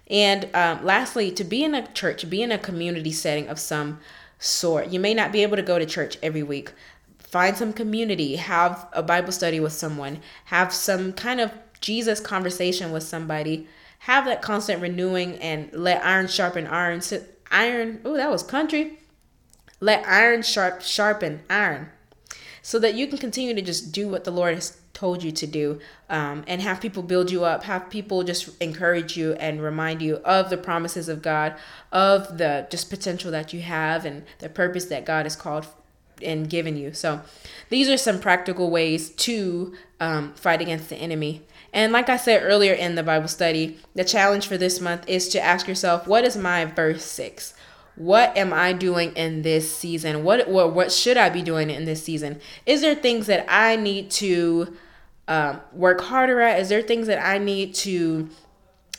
And 0.09 0.49
um, 0.55 0.85
lastly, 0.85 1.31
to 1.33 1.45
be 1.45 1.65
in 1.65 1.75
a 1.75 1.87
church, 1.93 2.29
be 2.29 2.43
in 2.43 2.53
a 2.53 2.59
community 2.59 3.13
setting 3.13 3.49
of 3.49 3.59
some 3.59 3.99
sort. 4.39 4.89
You 4.89 5.01
may 5.01 5.15
not 5.15 5.33
be 5.33 5.43
able 5.43 5.57
to 5.57 5.63
go 5.63 5.79
to 5.79 5.87
church 5.87 6.19
every 6.23 6.43
week. 6.43 6.73
Find 7.19 7.57
some 7.57 7.73
community, 7.73 8.37
have 8.37 8.89
a 8.93 9.03
Bible 9.03 9.33
study 9.33 9.59
with 9.59 9.73
someone, 9.73 10.21
have 10.47 10.73
some 10.73 11.13
kind 11.13 11.41
of 11.41 11.53
Jesus 11.81 12.21
conversation 12.21 12.93
with 12.93 13.03
somebody, 13.03 13.67
have 14.01 14.25
that 14.27 14.43
constant 14.43 14.81
renewing 14.81 15.37
and 15.39 15.73
let 15.73 16.05
iron 16.05 16.29
sharpen 16.29 16.67
iron. 16.67 17.01
So 17.01 17.23
iron, 17.51 18.01
oh, 18.05 18.17
that 18.17 18.31
was 18.31 18.43
country. 18.43 18.99
Let 19.81 20.07
iron 20.07 20.43
sharp 20.43 20.83
sharpen 20.83 21.43
iron 21.51 21.91
so 22.63 22.79
that 22.79 22.95
you 22.95 23.07
can 23.07 23.19
continue 23.19 23.55
to 23.55 23.63
just 23.63 23.93
do 23.93 24.09
what 24.09 24.25
the 24.25 24.31
Lord 24.31 24.55
has 24.55 24.79
told 24.97 25.23
you 25.23 25.31
to 25.31 25.47
do 25.47 25.79
um, 26.09 26.43
and 26.47 26.63
have 26.63 26.81
people 26.81 27.03
build 27.03 27.31
you 27.31 27.45
up 27.45 27.65
have 27.65 27.91
people 27.91 28.25
just 28.25 28.51
encourage 28.63 29.17
you 29.17 29.35
and 29.35 29.63
remind 29.63 30.01
you 30.01 30.17
of 30.25 30.49
the 30.49 30.57
promises 30.57 31.09
of 31.09 31.21
god 31.21 31.55
of 31.93 32.39
the 32.39 32.67
just 32.71 32.89
potential 32.89 33.31
that 33.31 33.53
you 33.53 33.61
have 33.61 34.07
and 34.07 34.25
the 34.39 34.49
purpose 34.49 34.87
that 34.87 35.05
god 35.05 35.27
has 35.27 35.37
called 35.37 35.67
and 36.23 36.49
given 36.49 36.77
you. 36.77 36.93
So 36.93 37.21
these 37.69 37.89
are 37.89 37.97
some 37.97 38.21
practical 38.21 38.71
ways 38.71 39.11
to 39.11 39.75
um, 40.01 40.35
fight 40.35 40.61
against 40.61 40.89
the 40.89 40.97
enemy. 40.97 41.43
And 41.73 41.93
like 41.93 42.09
I 42.09 42.17
said 42.17 42.43
earlier 42.43 42.73
in 42.73 42.95
the 42.95 43.03
Bible 43.03 43.29
study, 43.29 43.79
the 43.95 44.05
challenge 44.05 44.47
for 44.47 44.57
this 44.57 44.81
month 44.81 45.09
is 45.09 45.29
to 45.31 45.41
ask 45.41 45.69
yourself, 45.69 46.07
what 46.07 46.25
is 46.25 46.37
my 46.37 46.65
verse 46.65 47.05
six? 47.05 47.55
What 47.97 48.37
am 48.37 48.53
I 48.53 48.73
doing 48.73 49.13
in 49.15 49.43
this 49.43 49.75
season? 49.75 50.23
What 50.23 50.49
what, 50.49 50.75
what 50.75 50.93
should 50.93 51.17
I 51.17 51.31
be 51.31 51.43
doing 51.43 51.71
in 51.71 51.87
this 51.87 52.03
season? 52.03 52.41
Is 52.67 52.83
there 52.83 52.95
things 52.95 53.27
that 53.27 53.47
I 53.49 53.77
need 53.77 54.11
to 54.13 54.77
um, 55.29 55.61
work 55.73 56.01
harder 56.03 56.41
at? 56.41 56.61
Is 56.61 56.69
there 56.69 56.83
things 56.83 57.07
that 57.07 57.25
I 57.25 57.39
need 57.39 57.75
to 57.77 58.29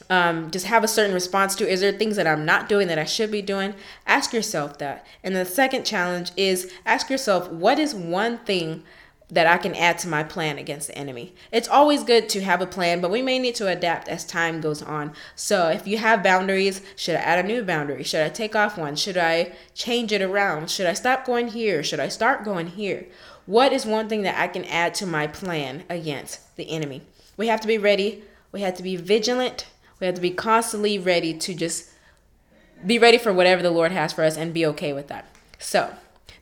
um, 0.09 0.51
just 0.51 0.65
have 0.65 0.83
a 0.83 0.87
certain 0.87 1.13
response 1.13 1.55
to? 1.55 1.67
Is 1.67 1.81
there 1.81 1.91
things 1.91 2.15
that 2.15 2.27
I'm 2.27 2.45
not 2.45 2.69
doing 2.69 2.87
that 2.87 2.99
I 2.99 3.05
should 3.05 3.31
be 3.31 3.41
doing? 3.41 3.73
Ask 4.05 4.33
yourself 4.33 4.77
that. 4.79 5.05
And 5.23 5.35
the 5.35 5.45
second 5.45 5.85
challenge 5.85 6.31
is 6.37 6.71
ask 6.85 7.09
yourself, 7.09 7.49
what 7.49 7.79
is 7.79 7.93
one 7.93 8.39
thing 8.39 8.83
that 9.29 9.47
I 9.47 9.57
can 9.57 9.75
add 9.75 9.97
to 9.99 10.07
my 10.07 10.23
plan 10.23 10.57
against 10.57 10.87
the 10.87 10.97
enemy. 10.97 11.33
It's 11.51 11.67
always 11.67 12.03
good 12.03 12.29
to 12.29 12.41
have 12.41 12.61
a 12.61 12.65
plan, 12.65 13.01
but 13.01 13.11
we 13.11 13.21
may 13.21 13.39
need 13.39 13.55
to 13.55 13.67
adapt 13.67 14.07
as 14.07 14.23
time 14.23 14.61
goes 14.61 14.81
on. 14.81 15.13
So 15.35 15.67
if 15.67 15.85
you 15.85 15.97
have 15.97 16.23
boundaries, 16.23 16.81
should 16.95 17.15
I 17.15 17.19
add 17.19 17.43
a 17.43 17.47
new 17.47 17.61
boundary? 17.61 18.03
Should 18.03 18.25
I 18.25 18.29
take 18.29 18.55
off 18.55 18.77
one? 18.77 18.95
Should 18.95 19.17
I 19.17 19.53
change 19.73 20.13
it 20.13 20.21
around? 20.21 20.71
Should 20.71 20.85
I 20.85 20.93
stop 20.93 21.25
going 21.25 21.49
here? 21.49 21.83
Should 21.83 21.99
I 21.99 22.07
start 22.07 22.45
going 22.45 22.67
here? 22.67 23.07
What 23.47 23.71
is 23.71 23.85
one 23.85 24.09
thing 24.09 24.21
that 24.23 24.37
I 24.37 24.47
can 24.47 24.65
add 24.65 24.93
to 24.95 25.05
my 25.05 25.25
plan 25.25 25.85
against 25.89 26.55
the 26.57 26.69
enemy? 26.69 27.01
We 27.37 27.47
have 27.47 27.61
to 27.61 27.67
be 27.67 27.77
ready. 27.77 28.23
We 28.51 28.61
have 28.61 28.75
to 28.75 28.83
be 28.83 28.97
vigilant. 28.97 29.65
We 29.99 30.05
have 30.05 30.15
to 30.15 30.21
be 30.21 30.31
constantly 30.31 30.99
ready 30.99 31.33
to 31.33 31.55
just 31.55 31.89
be 32.85 32.99
ready 32.99 33.17
for 33.17 33.33
whatever 33.33 33.63
the 33.63 33.71
Lord 33.71 33.91
has 33.93 34.13
for 34.13 34.23
us 34.23 34.37
and 34.37 34.53
be 34.53 34.65
okay 34.67 34.93
with 34.93 35.07
that. 35.07 35.25
So, 35.57 35.93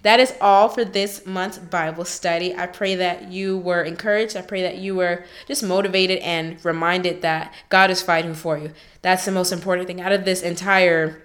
that 0.02 0.20
is 0.20 0.34
all 0.42 0.70
for 0.70 0.84
this 0.84 1.26
month's 1.26 1.58
Bible 1.58 2.06
study. 2.06 2.56
I 2.56 2.68
pray 2.68 2.96
that 2.96 3.32
you 3.32 3.58
were 3.58 3.82
encouraged. 3.84 4.36
I 4.36 4.42
pray 4.42 4.62
that 4.62 4.78
you 4.78 4.96
were 4.96 5.26
just 5.48 5.64
motivated 5.64 6.20
and 6.20 6.64
reminded 6.66 7.22
that 7.22 7.54
God 7.70 7.90
is 7.90 8.02
fighting 8.02 8.34
for 8.34 8.58
you. 8.58 8.72
That's 9.02 9.26
the 9.26 9.32
most 9.32 9.52
important 9.52 9.88
thing 9.88 10.02
out 10.02 10.12
of 10.12 10.26
this 10.26 10.42
entire 10.42 11.24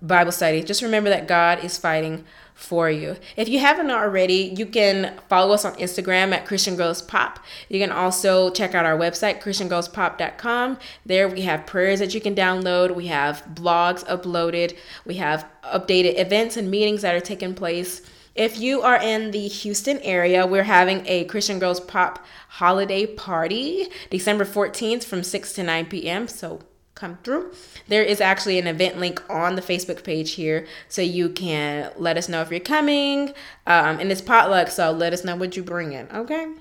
Bible 0.00 0.32
study. 0.32 0.62
Just 0.62 0.82
remember 0.82 1.10
that 1.10 1.28
God 1.28 1.64
is 1.64 1.76
fighting 1.78 2.24
for 2.62 2.90
you. 2.90 3.16
If 3.36 3.48
you 3.48 3.58
haven't 3.58 3.90
already, 3.90 4.54
you 4.56 4.66
can 4.66 5.18
follow 5.28 5.52
us 5.52 5.64
on 5.64 5.74
Instagram 5.74 6.32
at 6.32 6.46
Christian 6.46 6.76
Girls 6.76 7.02
Pop. 7.02 7.38
You 7.68 7.80
can 7.80 7.90
also 7.90 8.50
check 8.50 8.74
out 8.74 8.86
our 8.86 8.96
website, 8.96 9.42
ChristianGirlsPop.com. 9.42 10.78
There 11.04 11.28
we 11.28 11.42
have 11.42 11.66
prayers 11.66 11.98
that 11.98 12.14
you 12.14 12.20
can 12.20 12.34
download, 12.34 12.94
we 12.94 13.08
have 13.08 13.44
blogs 13.54 14.04
uploaded, 14.06 14.76
we 15.04 15.14
have 15.16 15.46
updated 15.64 16.18
events 16.18 16.56
and 16.56 16.70
meetings 16.70 17.02
that 17.02 17.14
are 17.14 17.20
taking 17.20 17.54
place. 17.54 18.02
If 18.34 18.58
you 18.58 18.80
are 18.80 18.96
in 18.96 19.30
the 19.30 19.46
Houston 19.46 19.98
area, 19.98 20.46
we're 20.46 20.62
having 20.62 21.02
a 21.06 21.24
Christian 21.24 21.58
Girls 21.58 21.80
Pop 21.80 22.24
holiday 22.48 23.06
party 23.06 23.88
December 24.08 24.44
14th 24.44 25.04
from 25.04 25.22
6 25.22 25.52
to 25.54 25.62
9 25.62 25.86
p.m. 25.86 26.28
So 26.28 26.60
come 26.94 27.18
through. 27.24 27.52
There 27.88 28.02
is 28.02 28.20
actually 28.20 28.58
an 28.58 28.66
event 28.66 28.98
link 28.98 29.22
on 29.30 29.56
the 29.56 29.62
Facebook 29.62 30.04
page 30.04 30.34
here, 30.34 30.66
so 30.88 31.02
you 31.02 31.28
can 31.30 31.90
let 31.96 32.16
us 32.16 32.28
know 32.28 32.42
if 32.42 32.50
you're 32.50 32.60
coming. 32.60 33.28
Um, 33.66 33.98
and 33.98 34.12
it's 34.12 34.20
potluck, 34.20 34.68
so 34.68 34.90
let 34.92 35.12
us 35.12 35.24
know 35.24 35.36
what 35.36 35.56
you 35.56 35.62
bring 35.62 35.92
in. 35.92 36.08
Okay. 36.12 36.52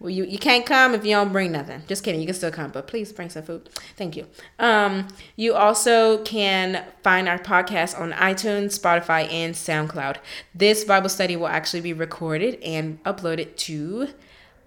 Well, 0.00 0.10
you, 0.10 0.24
you 0.24 0.38
can't 0.38 0.64
come 0.64 0.94
if 0.94 1.04
you 1.04 1.10
don't 1.10 1.32
bring 1.32 1.50
nothing. 1.50 1.82
Just 1.88 2.04
kidding. 2.04 2.20
You 2.20 2.26
can 2.26 2.34
still 2.36 2.52
come, 2.52 2.70
but 2.70 2.86
please 2.86 3.12
bring 3.12 3.30
some 3.30 3.42
food. 3.42 3.68
Thank 3.96 4.16
you. 4.16 4.28
Um, 4.60 5.08
you 5.34 5.54
also 5.54 6.22
can 6.22 6.84
find 7.02 7.28
our 7.28 7.38
podcast 7.38 7.98
on 7.98 8.12
iTunes, 8.12 8.78
Spotify, 8.78 9.28
and 9.32 9.54
SoundCloud. 9.54 10.18
This 10.54 10.84
Bible 10.84 11.08
study 11.08 11.34
will 11.34 11.48
actually 11.48 11.80
be 11.80 11.92
recorded 11.92 12.62
and 12.62 13.02
uploaded 13.02 13.56
to 13.56 14.10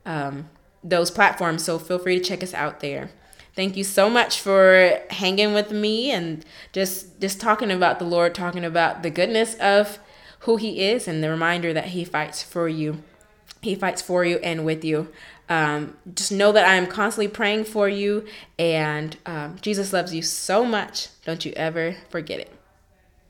um, 0.05 0.49
those 0.83 1.11
platforms, 1.11 1.63
so 1.63 1.79
feel 1.79 1.99
free 1.99 2.19
to 2.19 2.23
check 2.23 2.43
us 2.43 2.53
out 2.53 2.81
there. 2.81 3.11
Thank 3.55 3.75
you 3.75 3.83
so 3.83 4.09
much 4.09 4.39
for 4.39 4.99
hanging 5.09 5.53
with 5.53 5.71
me 5.71 6.11
and 6.11 6.45
just 6.71 7.19
just 7.19 7.41
talking 7.41 7.69
about 7.71 7.99
the 7.99 8.05
Lord, 8.05 8.33
talking 8.33 8.63
about 8.63 9.03
the 9.03 9.09
goodness 9.09 9.55
of 9.55 9.99
who 10.39 10.57
he 10.57 10.81
is 10.81 11.07
and 11.07 11.23
the 11.23 11.29
reminder 11.29 11.73
that 11.73 11.87
he 11.87 12.05
fights 12.05 12.41
for 12.41 12.67
you. 12.67 13.03
He 13.61 13.75
fights 13.75 14.01
for 14.01 14.23
you 14.25 14.37
and 14.37 14.65
with 14.65 14.83
you. 14.83 15.09
Um, 15.49 15.97
just 16.15 16.31
know 16.31 16.51
that 16.53 16.65
I 16.65 16.75
am 16.75 16.87
constantly 16.87 17.27
praying 17.27 17.65
for 17.65 17.89
you, 17.89 18.25
and 18.57 19.17
um, 19.25 19.57
Jesus 19.61 19.91
loves 19.91 20.15
you 20.15 20.21
so 20.21 20.63
much. 20.63 21.09
Don't 21.25 21.43
you 21.43 21.51
ever 21.57 21.97
forget 22.09 22.39
it. 22.39 22.60